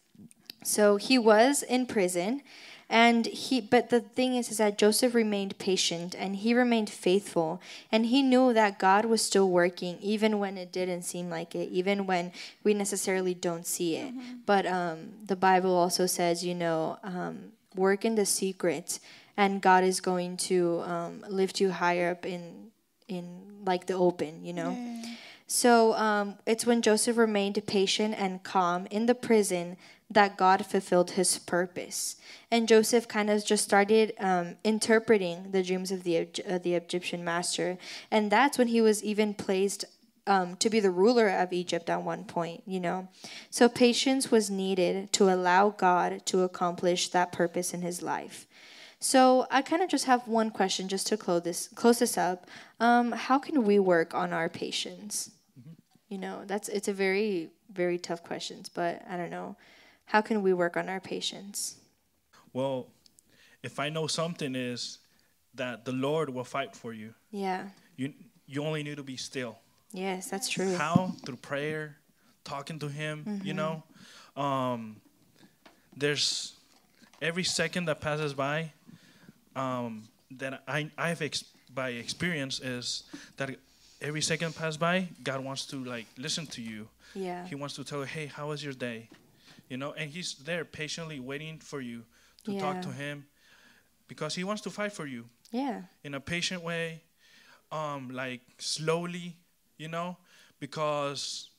So 0.65 0.97
he 0.97 1.19
was 1.19 1.63
in 1.63 1.87
prison 1.87 2.43
and 2.91 3.27
he 3.27 3.61
but 3.61 3.91
the 3.91 4.01
thing 4.01 4.35
is 4.35 4.51
is 4.51 4.59
that 4.59 4.79
Joseph 4.79 5.15
remained 5.15 5.59
patient 5.59 6.15
and 6.19 6.37
he 6.37 6.55
remained 6.55 6.89
faithful. 6.89 7.61
And 7.93 8.07
he 8.07 8.23
knew 8.23 8.55
that 8.55 8.79
God 8.79 9.05
was 9.05 9.21
still 9.21 9.49
working 9.51 9.99
even 10.01 10.39
when 10.39 10.57
it 10.57 10.73
didn't 10.73 11.03
seem 11.03 11.29
like 11.29 11.55
it 11.55 11.69
even 11.69 12.07
when 12.07 12.33
we 12.65 12.73
necessarily 12.73 13.35
don't 13.35 13.67
see 13.67 13.97
it. 13.97 14.15
But 14.47 14.67
um, 14.67 15.11
the 15.27 15.37
Bible 15.37 15.75
also 15.77 16.07
says 16.07 16.45
you 16.45 16.55
know 16.55 16.99
um, 17.03 17.53
work 17.75 18.05
in 18.07 18.15
the 18.15 18.25
secret 18.25 19.01
and 19.37 19.61
God 19.61 19.85
is 19.85 20.01
going 20.01 20.39
to 20.49 20.81
um, 20.81 21.25
lift 21.29 21.61
you 21.61 21.71
higher 21.71 22.11
up 22.13 22.25
in 22.25 22.71
in 23.07 23.43
like 23.67 23.87
the 23.87 23.95
open 23.95 24.45
you 24.45 24.55
know? 24.55 24.77
So 25.47 25.95
um, 25.95 26.37
it's 26.47 26.67
when 26.67 26.83
Joseph 26.83 27.17
remained 27.17 27.61
patient 27.67 28.15
and 28.19 28.43
calm 28.43 28.87
in 28.91 29.07
the 29.07 29.15
prison 29.15 29.77
that 30.11 30.37
God 30.37 30.65
fulfilled 30.65 31.13
his 31.13 31.39
purpose. 31.39 32.17
And 32.51 32.67
Joseph 32.67 33.09
kind 33.09 33.29
of 33.29 33.45
just 33.45 33.65
started 33.65 34.15
um, 34.19 34.57
interpreting 34.65 35.51
the 35.51 35.63
dreams 35.63 35.91
of 35.91 36.03
the, 36.03 36.29
uh, 36.49 36.59
the 36.59 36.75
Egyptian 36.75 37.23
master. 37.25 37.77
And 38.11 38.33
that's 38.33 38.57
when 38.57 38.69
he 38.69 38.81
was 38.81 39.05
even 39.05 39.35
placed 39.35 39.85
um, 40.27 40.57
to 40.57 40.71
be 40.71 40.81
the 40.81 40.91
ruler 40.91 41.29
of 41.29 41.53
Egypt 41.53 41.89
at 41.89 42.03
one 42.03 42.25
point, 42.25 42.63
you 42.67 42.81
know. 42.81 43.09
So 43.51 43.69
patience 43.69 44.31
was 44.31 44.51
needed 44.51 45.13
to 45.15 45.31
allow 45.31 45.71
God 45.71 46.25
to 46.27 46.43
accomplish 46.43 47.09
that 47.09 47.33
purpose 47.33 47.73
in 47.73 47.83
his 47.83 48.03
life. 48.03 48.47
So 49.01 49.47
I 49.51 49.63
kind 49.63 49.83
of 49.83 49.89
just 49.89 50.05
have 50.07 50.27
one 50.27 50.51
question 50.51 50.89
just 50.89 51.07
to 51.09 51.17
close 51.17 51.43
this 51.43 51.69
close 51.75 52.01
this 52.01 52.19
up. 52.19 52.47
Um, 52.81 53.13
how 53.13 53.39
can 53.39 53.65
we 53.65 53.79
work 53.79 54.13
on 54.13 54.33
our 54.33 54.49
patience? 54.49 55.31
You 56.09 56.19
know, 56.19 56.43
that's 56.47 56.69
it's 56.69 56.89
a 56.89 56.93
very 56.93 57.51
very 57.73 57.97
tough 57.99 58.23
questions, 58.23 58.69
but 58.69 59.03
I 59.09 59.17
don't 59.17 59.31
know. 59.31 59.57
How 60.09 60.23
can 60.23 60.43
we 60.43 60.55
work 60.55 60.77
on 60.77 60.89
our 60.89 61.01
patience? 61.01 61.77
Well, 62.55 62.87
if 63.63 63.79
I 63.79 63.91
know 63.91 64.07
something 64.07 64.55
is 64.55 64.99
that 65.55 65.85
the 65.85 65.93
Lord 65.93 66.31
will 66.31 66.45
fight 66.45 66.75
for 66.75 66.95
you. 66.95 67.13
Yeah. 67.31 67.69
You 67.97 68.15
you 68.47 68.65
only 68.65 68.83
need 68.83 68.97
to 68.97 69.03
be 69.03 69.17
still. 69.17 69.59
Yes, 69.93 70.31
that's 70.31 70.49
true. 70.49 70.75
How? 70.75 71.13
Through 71.27 71.37
prayer, 71.37 71.97
talking 72.45 72.79
to 72.79 72.89
Him. 72.89 73.43
You 73.45 73.53
know, 73.53 73.83
um, 74.35 74.97
there's 75.95 76.55
every 77.21 77.45
second 77.45 77.87
that 77.87 78.01
passes 78.01 78.33
by 78.33 78.73
um, 79.57 80.09
that 80.39 80.63
I 80.67 80.91
I've 80.97 81.21
ex- 81.21 81.45
by 81.75 81.91
experience 81.91 82.61
is 82.61 83.05
that 83.37 83.51
every 84.01 84.23
second 84.23 84.57
pass 84.57 84.79
by, 84.79 85.09
God 85.23 85.45
wants 85.45 85.67
to 85.67 85.85
like 85.85 86.07
listen 86.17 86.47
to 86.47 86.63
you. 86.63 86.89
Yeah. 87.15 87.47
He 87.47 87.55
wants 87.55 87.75
to 87.77 87.85
tell 87.85 88.01
you, 88.01 88.05
hey, 88.07 88.27
how 88.27 88.49
was 88.49 88.65
your 88.65 88.73
day? 88.73 89.11
You 89.69 89.77
know, 89.77 89.93
and 89.93 90.11
He's 90.11 90.35
there 90.35 90.65
patiently 90.65 91.21
waiting 91.21 91.59
for 91.59 91.81
you 91.81 92.05
to 92.45 92.53
Yeah. 92.53 92.61
talk 92.61 92.83
to 92.83 92.93
Him 92.93 93.27
because 94.09 94.35
He 94.35 94.45
wants 94.45 94.63
to 94.63 94.71
fight 94.71 94.93
for 94.93 95.07
you 95.07 95.29
Yeah. 95.51 95.83
in 96.05 96.15
a 96.15 96.21
patient 96.21 96.63
way, 96.63 97.03
um, 97.71 98.11
like 98.11 98.41
slowly, 98.59 99.37
you 99.77 99.89
know, 99.89 100.17
because 100.59 101.51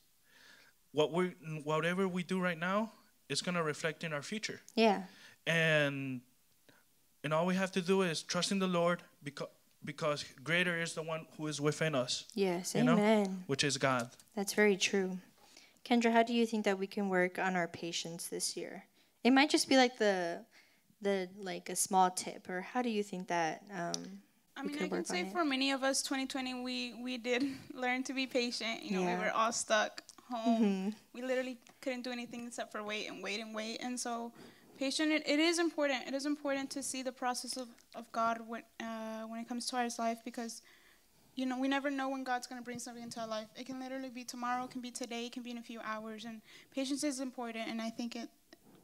what 0.92 1.12
we 1.12 1.28
whatever 1.64 2.08
we 2.08 2.24
do 2.24 2.40
right 2.42 2.58
now 2.58 2.92
is 3.30 3.42
gonna 3.42 3.64
reflect 3.64 4.04
in 4.04 4.12
our 4.14 4.24
future, 4.24 4.62
Yeah. 4.76 5.04
and 5.46 6.22
and 7.24 7.34
all 7.34 7.46
we 7.46 7.56
have 7.56 7.72
to 7.74 7.82
do 7.82 8.02
is 8.02 8.24
trust 8.24 8.52
in 8.52 8.60
the 8.60 8.68
Lord 8.68 9.04
because 9.24 9.50
because 9.86 10.26
greater 10.44 10.82
is 10.82 10.94
the 10.94 11.02
one 11.04 11.26
who 11.38 11.48
is 11.48 11.62
within 11.62 11.96
us, 11.96 12.26
Yes. 12.34 12.76
You 12.76 12.84
know? 12.84 12.94
Amen. 12.98 13.44
which 13.48 13.64
is 13.64 13.78
God. 13.78 14.10
That's 14.36 14.54
very 14.54 14.76
true. 14.76 15.20
Kendra, 15.90 16.12
how 16.12 16.24
do 16.24 16.34
you 16.34 16.46
think 16.46 16.66
that 16.66 16.78
we 16.78 16.86
can 16.88 17.10
work 17.10 17.40
on 17.40 17.56
our 17.56 17.68
patience 17.68 18.28
this 18.28 18.56
year? 18.56 18.84
It 19.24 19.32
might 19.32 19.50
just 19.50 19.68
be 19.68 19.76
like 19.78 19.98
the 19.98 20.46
the 21.02 21.30
like 21.38 21.70
a 21.70 21.76
small 21.76 22.12
tip 22.12 22.50
or 22.50 22.62
how 22.62 22.82
do 22.82 22.90
you 22.90 23.02
think 23.04 23.28
that 23.30 23.64
um 23.74 24.22
I 24.58 24.64
mean, 24.64 24.76
I 24.82 24.90
can 24.90 25.06
say 25.06 25.22
it. 25.22 25.32
for 25.32 25.46
many 25.46 25.72
of 25.72 25.84
us, 25.84 26.02
2020, 26.02 26.62
we 26.64 26.94
we 27.02 27.18
did 27.18 27.46
learn 27.74 28.04
to 28.04 28.14
be 28.14 28.28
patient. 28.28 28.84
You 28.84 28.98
know, 28.98 29.04
Yeah. 29.04 29.16
we 29.18 29.24
were 29.24 29.32
all 29.32 29.54
stuck 29.54 30.04
home. 30.30 30.62
Mhm. 30.62 30.94
We 31.14 31.22
literally 31.22 31.58
couldn't 31.82 32.02
do 32.04 32.12
anything 32.12 32.46
except 32.46 32.72
for 32.74 32.84
wait 32.84 33.08
and 33.10 33.24
wait 33.24 33.40
and 33.40 33.56
wait. 33.56 33.78
And 33.82 33.98
so, 33.98 34.34
patient, 34.78 35.12
it, 35.14 35.24
it 35.26 35.40
is 35.40 35.60
important. 35.60 36.08
It 36.08 36.14
is 36.14 36.26
important 36.26 36.70
to 36.72 36.84
see 36.84 37.02
the 37.04 37.14
process 37.14 37.56
of, 37.58 37.70
of 37.96 38.12
God 38.12 38.42
when 38.48 38.64
uh, 38.82 39.24
when 39.30 39.40
it 39.40 39.48
comes 39.48 39.66
to 39.68 39.78
our 39.78 39.88
life 39.98 40.20
because, 40.26 40.62
you 41.40 41.46
know, 41.46 41.58
we 41.58 41.70
never 41.70 41.90
know 41.90 42.10
when 42.10 42.24
God's 42.26 42.48
going 42.48 42.60
to 42.62 42.66
bring 42.66 42.80
something 42.80 43.02
into 43.02 43.20
our 43.22 43.28
life. 43.28 43.48
It 43.56 43.66
can 43.66 43.80
literally 43.80 44.10
be 44.10 44.26
tomorrow, 44.26 44.66
it 44.66 44.72
can 44.72 44.82
be 44.82 44.92
today, 44.92 45.26
it 45.28 45.32
can 45.32 45.42
be 45.42 45.52
in 45.52 45.58
a 45.58 45.62
few 45.62 45.80
hours. 45.84 46.26
And 46.26 46.42
patience 46.76 47.04
is 47.04 47.22
important, 47.22 47.70
and 47.70 47.82
I 47.82 47.90
think 47.90 48.16
it 48.16 48.30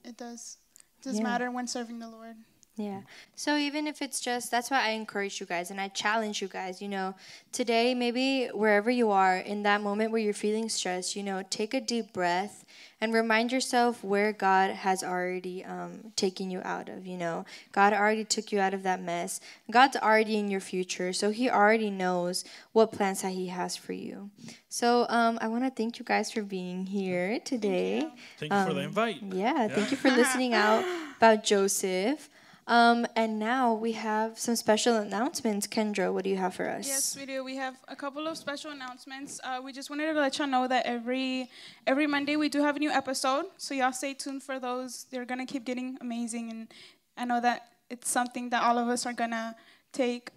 it 0.05 0.15
does 0.17 0.57
does 1.01 1.17
Yeah. 1.17 1.23
matter 1.23 1.51
when 1.51 1.67
serving 1.67 1.99
the 1.99 2.07
Lord. 2.07 2.37
Yeah. 2.77 3.01
So 3.35 3.55
even 3.55 3.87
if 3.87 4.01
it's 4.01 4.19
just 4.19 4.51
that's 4.51 4.69
why 4.69 4.85
I 4.85 4.89
encourage 4.89 5.39
you 5.39 5.45
guys 5.45 5.71
and 5.71 5.79
I 5.79 5.87
challenge 5.87 6.41
you 6.41 6.49
guys, 6.49 6.81
you 6.81 6.89
know, 6.89 7.15
today 7.53 7.93
maybe 7.93 8.47
wherever 8.47 8.91
you 8.91 9.11
are 9.11 9.37
in 9.37 9.63
that 9.63 9.81
moment 9.81 10.11
where 10.11 10.21
you're 10.21 10.33
feeling 10.33 10.67
stressed, 10.67 11.15
you 11.15 11.23
know, 11.23 11.41
take 11.49 11.73
a 11.73 11.79
deep 11.79 12.11
breath 12.11 12.65
and 12.99 13.13
remind 13.13 13.51
yourself 13.51 14.03
where 14.03 14.33
God 14.33 14.71
has 14.71 15.03
already 15.03 15.63
um, 15.63 16.11
taken 16.15 16.49
you 16.49 16.61
out 16.63 16.89
of, 16.89 17.05
you 17.05 17.17
know. 17.17 17.45
God 17.71 17.93
already 17.93 18.25
took 18.25 18.51
you 18.51 18.59
out 18.59 18.73
of 18.73 18.83
that 18.83 19.01
mess. 19.01 19.39
God's 19.71 19.95
already 19.97 20.37
in 20.37 20.49
your 20.49 20.59
future, 20.61 21.13
so 21.13 21.29
he 21.29 21.49
already 21.49 21.89
knows 21.89 22.43
what 22.73 22.91
plans 22.91 23.21
that 23.21 23.33
he 23.33 23.47
has 23.47 23.75
for 23.77 23.93
you. 23.93 24.31
So 24.69 25.05
um, 25.09 25.37
I 25.41 25.47
want 25.47 25.63
to 25.63 25.69
thank 25.69 25.99
you 25.99 26.05
guys 26.05 26.31
for 26.31 26.41
being 26.41 26.85
here 26.87 27.39
today. 27.39 28.07
Thank 28.37 28.51
you 28.51 28.63
for 28.65 28.73
the 28.73 28.79
Um, 28.79 28.85
invite. 28.85 29.21
Yeah, 29.21 29.67
thank 29.67 29.91
you 29.91 29.97
for 29.97 30.09
listening 30.09 30.53
out 30.53 30.83
about 31.17 31.43
Joseph. 31.43 32.29
Um, 32.67 33.05
and 33.15 33.37
now 33.37 33.73
we 33.73 33.91
have 33.91 34.39
some 34.39 34.55
special 34.55 34.95
announcements. 34.95 35.67
Kendra, 35.67 36.11
what 36.11 36.23
do 36.23 36.31
you 36.31 36.37
have 36.37 36.55
for 36.55 36.67
us? 36.67 36.87
Yes, 36.87 37.15
we 37.15 37.27
do. 37.27 37.43
We 37.43 37.55
have 37.57 37.75
a 37.87 37.95
couple 37.95 38.27
of 38.27 38.37
special 38.37 38.71
announcements. 38.71 39.39
Uh, 39.43 39.61
we 39.63 39.71
just 39.71 39.91
wanted 39.91 40.11
to 40.11 40.19
let 40.19 40.39
y'all 40.39 40.47
know 40.47 40.67
that 40.67 40.85
every 40.85 41.49
every 41.85 42.07
Monday 42.07 42.35
we 42.37 42.49
do 42.49 42.63
have 42.63 42.75
a 42.75 42.79
new 42.79 42.89
episode. 42.89 43.45
So 43.57 43.75
y'all 43.75 43.91
stay 43.91 44.15
tuned 44.15 44.41
for 44.41 44.59
those. 44.59 45.05
They're 45.11 45.25
gonna 45.25 45.45
keep 45.45 45.63
getting 45.63 45.97
amazing, 46.01 46.49
and 46.49 46.67
I 47.15 47.25
know 47.25 47.39
that 47.39 47.67
it's 47.91 48.09
something 48.09 48.49
that 48.49 48.63
all 48.63 48.79
of 48.79 48.87
us 48.87 49.05
are 49.05 49.13
gonna 49.13 49.55
take. 49.93 50.31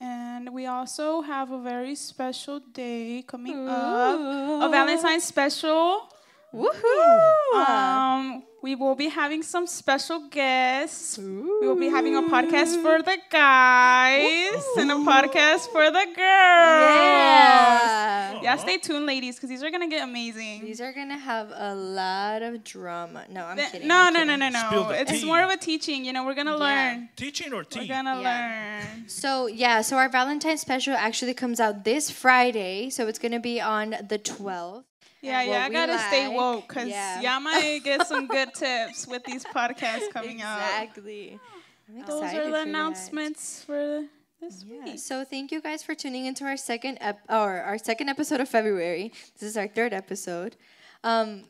And 0.00 0.52
we 0.52 0.66
also 0.66 1.20
have 1.20 1.52
a 1.52 1.62
very 1.62 1.94
special 1.94 2.58
day 2.58 3.22
coming 3.24 3.68
up, 3.68 4.18
a 4.18 4.68
Valentine's 4.68 5.22
special. 5.22 6.08
Woohoo! 6.52 7.54
Um, 7.54 8.42
We 8.62 8.76
will 8.76 8.94
be 8.94 9.08
having 9.08 9.42
some 9.42 9.66
special 9.66 10.28
guests. 10.28 11.18
We 11.18 11.66
will 11.66 11.74
be 11.74 11.88
having 11.88 12.14
a 12.14 12.22
podcast 12.22 12.80
for 12.80 13.02
the 13.02 13.18
guys 13.28 14.62
and 14.78 14.92
a 14.92 14.94
podcast 14.94 15.66
for 15.72 15.90
the 15.90 16.04
girls. 16.14 16.22
Yeah. 16.22 18.40
Yeah, 18.42 18.56
stay 18.56 18.78
tuned, 18.78 19.06
ladies, 19.06 19.34
because 19.36 19.50
these 19.50 19.62
are 19.64 19.70
gonna 19.70 19.88
get 19.88 20.02
amazing. 20.04 20.60
These 20.64 20.80
are 20.80 20.92
gonna 20.92 21.18
have 21.18 21.50
a 21.54 21.74
lot 21.74 22.42
of 22.42 22.62
drama. 22.62 23.24
No, 23.28 23.46
I'm 23.46 23.56
Th- 23.56 23.72
kidding. 23.72 23.88
no, 23.88 23.96
I'm 23.96 24.12
no, 24.12 24.22
no, 24.24 24.36
kidding. 24.36 24.52
no, 24.52 24.66
Spill 24.68 24.82
no. 24.84 24.88
the 24.90 25.00
It's 25.00 25.10
tea. 25.20 25.24
more 25.26 25.42
of 25.42 25.50
a 25.50 25.56
teaching. 25.56 26.04
You 26.04 26.12
know, 26.12 26.24
we're 26.24 26.34
gonna 26.34 26.52
Yeah. 26.58 26.68
learn. 26.68 27.08
Teaching 27.16 27.52
or 27.52 27.64
teaching? 27.64 27.88
We're 27.88 27.94
gonna 27.96 28.20
Yeah. 28.22 28.84
learn. 28.94 29.08
So 29.08 29.46
yeah, 29.48 29.80
so 29.82 29.96
our 29.96 30.08
Valentine's 30.08 30.60
special 30.60 30.94
actually 30.94 31.34
comes 31.34 31.58
out 31.58 31.82
this 31.84 32.10
Friday. 32.10 32.90
So 32.90 33.08
it's 33.08 33.18
gonna 33.18 33.40
be 33.40 33.60
on 33.60 33.96
the 34.08 34.18
12th. 34.18 34.84
Yeah, 35.22 35.42
yeah. 35.42 35.64
I 35.64 35.68
gotta 35.70 35.98
stay 35.98 36.28
woke 36.28 36.68
because 36.68 36.88
yeah. 36.88 37.20
y'all 37.20 37.40
might 37.40 37.80
get 37.84 38.06
some 38.06 38.26
good 38.26 38.52
tips 38.54 39.06
with 39.06 39.24
these 39.24 39.44
podcasts 39.44 40.10
coming 40.12 40.42
out. 40.42 40.58
Exactly. 40.58 41.38
Those 42.06 42.22
are 42.22 42.44
for 42.44 42.50
the 42.50 42.60
announcements 42.62 43.62
for 43.64 44.04
this 44.40 44.64
Yeah. 44.66 44.84
week. 44.84 44.98
So 44.98 45.24
thank 45.24 45.52
you 45.52 45.60
guys 45.60 45.82
for 45.82 45.94
tuning 45.94 46.26
into 46.26 46.44
our 46.44 46.56
second 46.56 46.98
ep- 47.00 47.20
or 47.28 47.60
our 47.62 47.78
second 47.78 48.08
episode 48.08 48.40
of 48.40 48.48
February. 48.48 49.12
This 49.38 49.50
is 49.50 49.56
our 49.56 49.68
third 49.68 49.92
episode. 49.92 50.56
Um, 51.04 51.44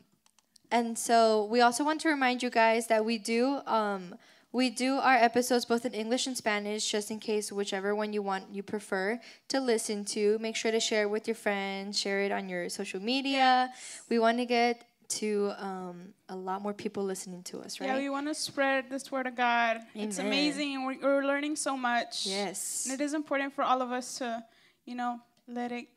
and 0.71 0.97
so 0.97 1.45
we 1.45 1.61
also 1.61 1.83
want 1.83 2.01
to 2.01 2.09
remind 2.09 2.43
you 2.43 2.49
guys 2.49 2.87
that 2.87 3.03
we 3.05 3.17
do 3.17 3.61
um, 3.65 4.15
we 4.53 4.69
do 4.69 4.95
our 4.97 5.15
episodes 5.15 5.65
both 5.65 5.83
in 5.83 5.93
English 5.93 6.27
and 6.27 6.37
Spanish, 6.37 6.89
just 6.89 7.09
in 7.11 7.19
case 7.19 7.51
whichever 7.51 7.95
one 7.95 8.13
you 8.13 8.21
want 8.21 8.45
you 8.53 8.61
prefer 8.63 9.19
to 9.49 9.59
listen 9.59 10.05
to. 10.05 10.37
Make 10.39 10.55
sure 10.55 10.71
to 10.71 10.79
share 10.79 11.03
it 11.03 11.09
with 11.09 11.27
your 11.27 11.35
friends, 11.35 11.99
share 11.99 12.21
it 12.21 12.31
on 12.31 12.47
your 12.47 12.69
social 12.69 13.01
media. 13.01 13.73
We 14.09 14.19
want 14.19 14.37
to 14.37 14.45
get 14.45 14.85
to 15.09 15.51
um, 15.57 16.13
a 16.29 16.35
lot 16.35 16.61
more 16.61 16.73
people 16.73 17.03
listening 17.03 17.43
to 17.43 17.59
us, 17.59 17.79
right? 17.79 17.87
Yeah, 17.87 17.97
we 17.97 18.09
want 18.09 18.27
to 18.27 18.35
spread 18.35 18.89
this 18.89 19.11
word 19.11 19.27
of 19.27 19.35
God. 19.35 19.81
It's 19.95 20.19
amazing. 20.19 20.75
and 20.75 20.85
We're, 20.85 20.99
we're 21.01 21.25
learning 21.25 21.55
so 21.55 21.75
much. 21.75 22.25
yes. 22.25 22.85
And 22.85 22.99
it 22.99 23.03
is 23.03 23.13
important 23.13 23.53
for 23.53 23.63
all 23.63 23.81
of 23.81 23.91
us 23.91 24.17
to, 24.19 24.43
you 24.85 24.95
know, 24.95 25.19
let 25.47 25.71
it 25.71 25.87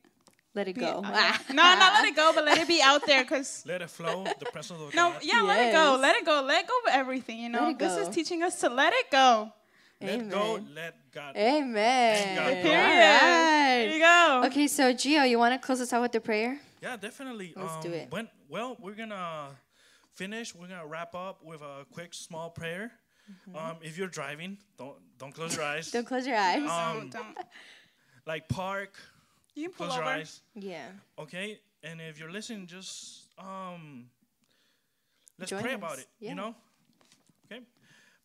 Let 0.57 0.69
it 0.69 0.75
be. 0.75 0.81
go. 0.81 1.01
no, 1.03 1.55
not 1.55 1.93
let 1.93 2.05
it 2.07 2.17
go, 2.17 2.33
but 2.35 2.47
let 2.47 2.57
it 2.57 2.67
be 2.67 2.81
out 2.83 3.07
there. 3.07 3.23
Cause 3.25 3.63
Let 3.67 3.83
it 3.83 3.91
flow. 3.91 4.25
The 4.25 4.47
presence 4.47 4.81
of 4.81 4.95
no, 4.95 5.11
God. 5.11 5.21
yeah, 5.23 5.43
let 5.43 5.69
it 5.69 5.73
go. 5.73 5.99
Let 6.01 6.17
it 6.17 6.25
go. 6.25 6.43
Let 6.43 6.67
go 6.67 6.73
of 6.87 6.95
everything. 6.95 7.39
You 7.41 7.51
know, 7.51 7.69
it 7.69 7.79
this 7.79 7.97
is 7.99 8.09
teaching 8.09 8.43
us 8.43 8.59
to 8.61 8.71
let 8.71 8.95
it 8.95 9.11
go. 9.11 9.53
Let 10.01 10.31
go. 10.31 10.57
Amen. 10.57 10.69
Let 10.75 11.13
God. 11.13 11.37
Amen. 11.37 12.37
God. 12.37 12.47
All 12.47 12.63
Period. 12.63 13.21
There 13.21 13.93
you 13.93 14.01
go. 14.01 14.43
Okay, 14.47 14.67
so 14.67 14.95
Gio, 14.95 15.29
you 15.29 15.39
want 15.39 15.61
to 15.61 15.65
close 15.65 15.81
us 15.83 15.93
out 15.93 16.01
with 16.01 16.13
the 16.13 16.21
prayer? 16.21 16.59
Yeah, 16.83 16.97
definitely. 16.97 17.53
Let's 17.55 17.75
um, 17.75 17.83
do 17.83 17.93
it. 17.93 18.11
When, 18.11 18.29
well, 18.49 18.79
we're 18.81 18.95
gonna 18.95 19.49
finish. 20.15 20.55
We're 20.55 20.69
gonna 20.69 20.87
wrap 20.87 21.15
up 21.15 21.45
with 21.45 21.61
a 21.61 21.85
quick, 21.93 22.15
small 22.15 22.49
prayer. 22.49 22.93
Um, 23.55 23.77
if 23.83 23.99
you're 23.99 24.09
driving, 24.09 24.57
don't 24.79 24.97
don't 25.19 25.35
close 25.35 25.55
your 25.55 25.65
eyes. 25.65 25.89
Mm-hmm. 25.89 25.99
Don't 25.99 26.07
close 26.07 26.27
your 26.27 26.37
eyes. 26.37 26.63
Um, 26.63 26.67
don't, 26.69 27.13
don't. 27.13 27.39
like 28.27 28.49
park, 28.49 28.97
You 29.57 29.69
can 29.71 29.73
pull 29.79 29.87
close 29.89 29.97
your 29.97 30.05
eyes. 30.05 30.41
yeah. 30.55 30.87
Okay, 31.19 31.59
and 31.83 32.01
if 32.01 32.19
you're 32.21 32.31
listening, 32.31 32.67
just 32.67 33.25
um, 33.39 34.07
let's 35.39 35.51
Join 35.51 35.63
pray 35.63 35.73
us. 35.73 35.79
about 35.79 35.99
it. 35.99 36.07
Yeah. 36.21 36.31
You 36.31 36.35
know. 36.37 36.55
Okay, 37.51 37.63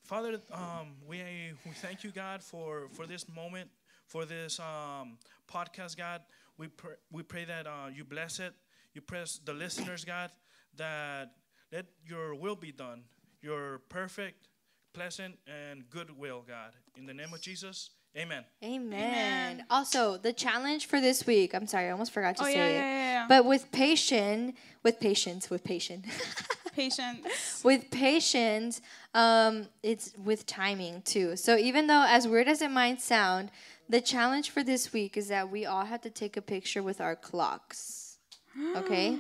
Father, 0.04 0.40
um, 0.52 0.96
we 1.08 1.18
we 1.66 1.72
thank 1.82 2.04
you, 2.04 2.12
God, 2.12 2.44
for 2.44 2.90
for 2.92 3.08
this 3.08 3.26
moment, 3.34 3.70
for 4.08 4.26
this 4.26 4.60
um 4.60 5.18
podcast, 5.48 5.96
God. 5.98 6.22
We 6.58 6.68
pray 6.68 6.96
we 7.12 7.24
pray 7.24 7.46
that 7.46 7.66
uh, 7.66 7.88
you 7.94 8.04
bless 8.04 8.40
it. 8.40 8.54
You 8.94 9.02
bless 9.02 9.38
the 9.40 9.54
listeners, 9.54 10.04
God, 10.04 10.32
that 10.76 11.32
let 11.72 11.86
your 12.06 12.36
will 12.36 12.56
be 12.58 12.74
done. 12.74 13.04
Your 13.42 13.80
perfect, 13.90 14.50
pleasant, 14.94 15.38
and 15.48 15.90
good 15.90 16.12
will, 16.16 16.44
God. 16.46 16.74
In 16.98 17.06
the 17.06 17.14
name 17.14 17.34
of 17.34 17.40
Jesus, 17.42 17.92
Amen. 18.18 18.44
Amen. 18.64 18.94
Amen. 18.94 19.66
Also, 19.70 20.18
the 20.18 20.34
challenge 20.34 20.86
for 20.88 21.00
this 21.00 21.26
week, 21.26 21.54
I'm 21.56 21.66
sorry, 21.66 21.88
I 21.88 21.92
almost 21.92 22.12
forgot 22.12 22.36
to 22.38 22.44
Oh 22.44 22.46
say 22.46 22.56
yeah, 22.56 22.66
it. 22.66 22.74
yeah, 22.74 22.80
yeah, 22.82 23.12
yeah. 23.22 23.26
But 23.30 23.46
with 23.46 23.72
patience, 23.72 24.54
with 24.84 25.00
patience, 25.00 25.50
with 25.50 25.64
patience. 25.64 26.06
Patience. 26.74 27.62
with 27.66 27.92
patience, 27.92 28.80
um, 29.14 29.68
it's 29.84 30.14
with 30.18 30.46
timing 30.46 31.02
too. 31.02 31.36
So 31.36 31.58
even 31.58 31.88
though, 31.88 32.06
as 32.08 32.30
weird 32.30 32.48
as 32.48 32.62
it 32.62 32.72
might 32.72 33.02
sound, 33.02 33.52
the 33.90 34.00
challenge 34.00 34.52
for 34.52 34.64
this 34.64 34.94
week 34.94 35.18
is 35.18 35.28
that 35.28 35.52
we 35.52 35.66
all 35.66 35.84
have 35.84 36.00
to 36.04 36.10
take 36.10 36.38
a 36.38 36.42
picture 36.42 36.82
with 36.82 37.02
our 37.02 37.16
clocks. 37.18 38.18
Okay? 38.78 39.18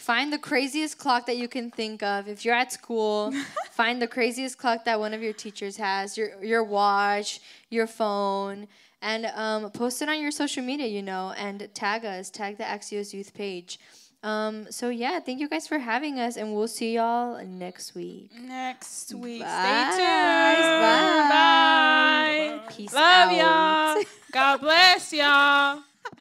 Find 0.00 0.32
the 0.32 0.38
craziest 0.38 0.96
clock 0.96 1.26
that 1.26 1.36
you 1.36 1.46
can 1.46 1.70
think 1.70 2.02
of. 2.02 2.26
If 2.26 2.42
you're 2.42 2.54
at 2.54 2.72
school, 2.72 3.32
find 3.72 4.00
the 4.00 4.06
craziest 4.08 4.56
clock 4.56 4.86
that 4.86 4.98
one 4.98 5.12
of 5.12 5.22
your 5.22 5.34
teachers 5.34 5.76
has, 5.76 6.16
your 6.16 6.42
your 6.42 6.64
watch, 6.64 7.38
your 7.68 7.86
phone, 7.86 8.66
and 9.02 9.26
um, 9.34 9.70
post 9.70 10.00
it 10.00 10.08
on 10.08 10.18
your 10.18 10.30
social 10.30 10.64
media, 10.64 10.86
you 10.86 11.02
know, 11.02 11.34
and 11.36 11.68
tag 11.74 12.06
us, 12.06 12.30
tag 12.30 12.56
the 12.56 12.64
Axios 12.64 13.12
Youth 13.12 13.34
page. 13.34 13.78
Um, 14.22 14.66
so 14.70 14.88
yeah, 14.88 15.20
thank 15.20 15.38
you 15.38 15.48
guys 15.50 15.68
for 15.68 15.78
having 15.78 16.18
us, 16.18 16.38
and 16.38 16.54
we'll 16.54 16.66
see 16.68 16.94
y'all 16.94 17.44
next 17.44 17.94
week. 17.94 18.30
Next 18.40 19.12
week. 19.14 19.42
Bye. 19.42 19.90
Stay 19.92 19.98
tuned. 19.98 21.28
Bye. 21.28 22.58
Bye. 22.58 22.74
Peace 22.74 22.94
Love 22.94 23.30
out. 23.32 23.96
y'all. 23.96 24.04
God 24.32 24.60
bless 24.62 25.12
y'all. 25.12 25.82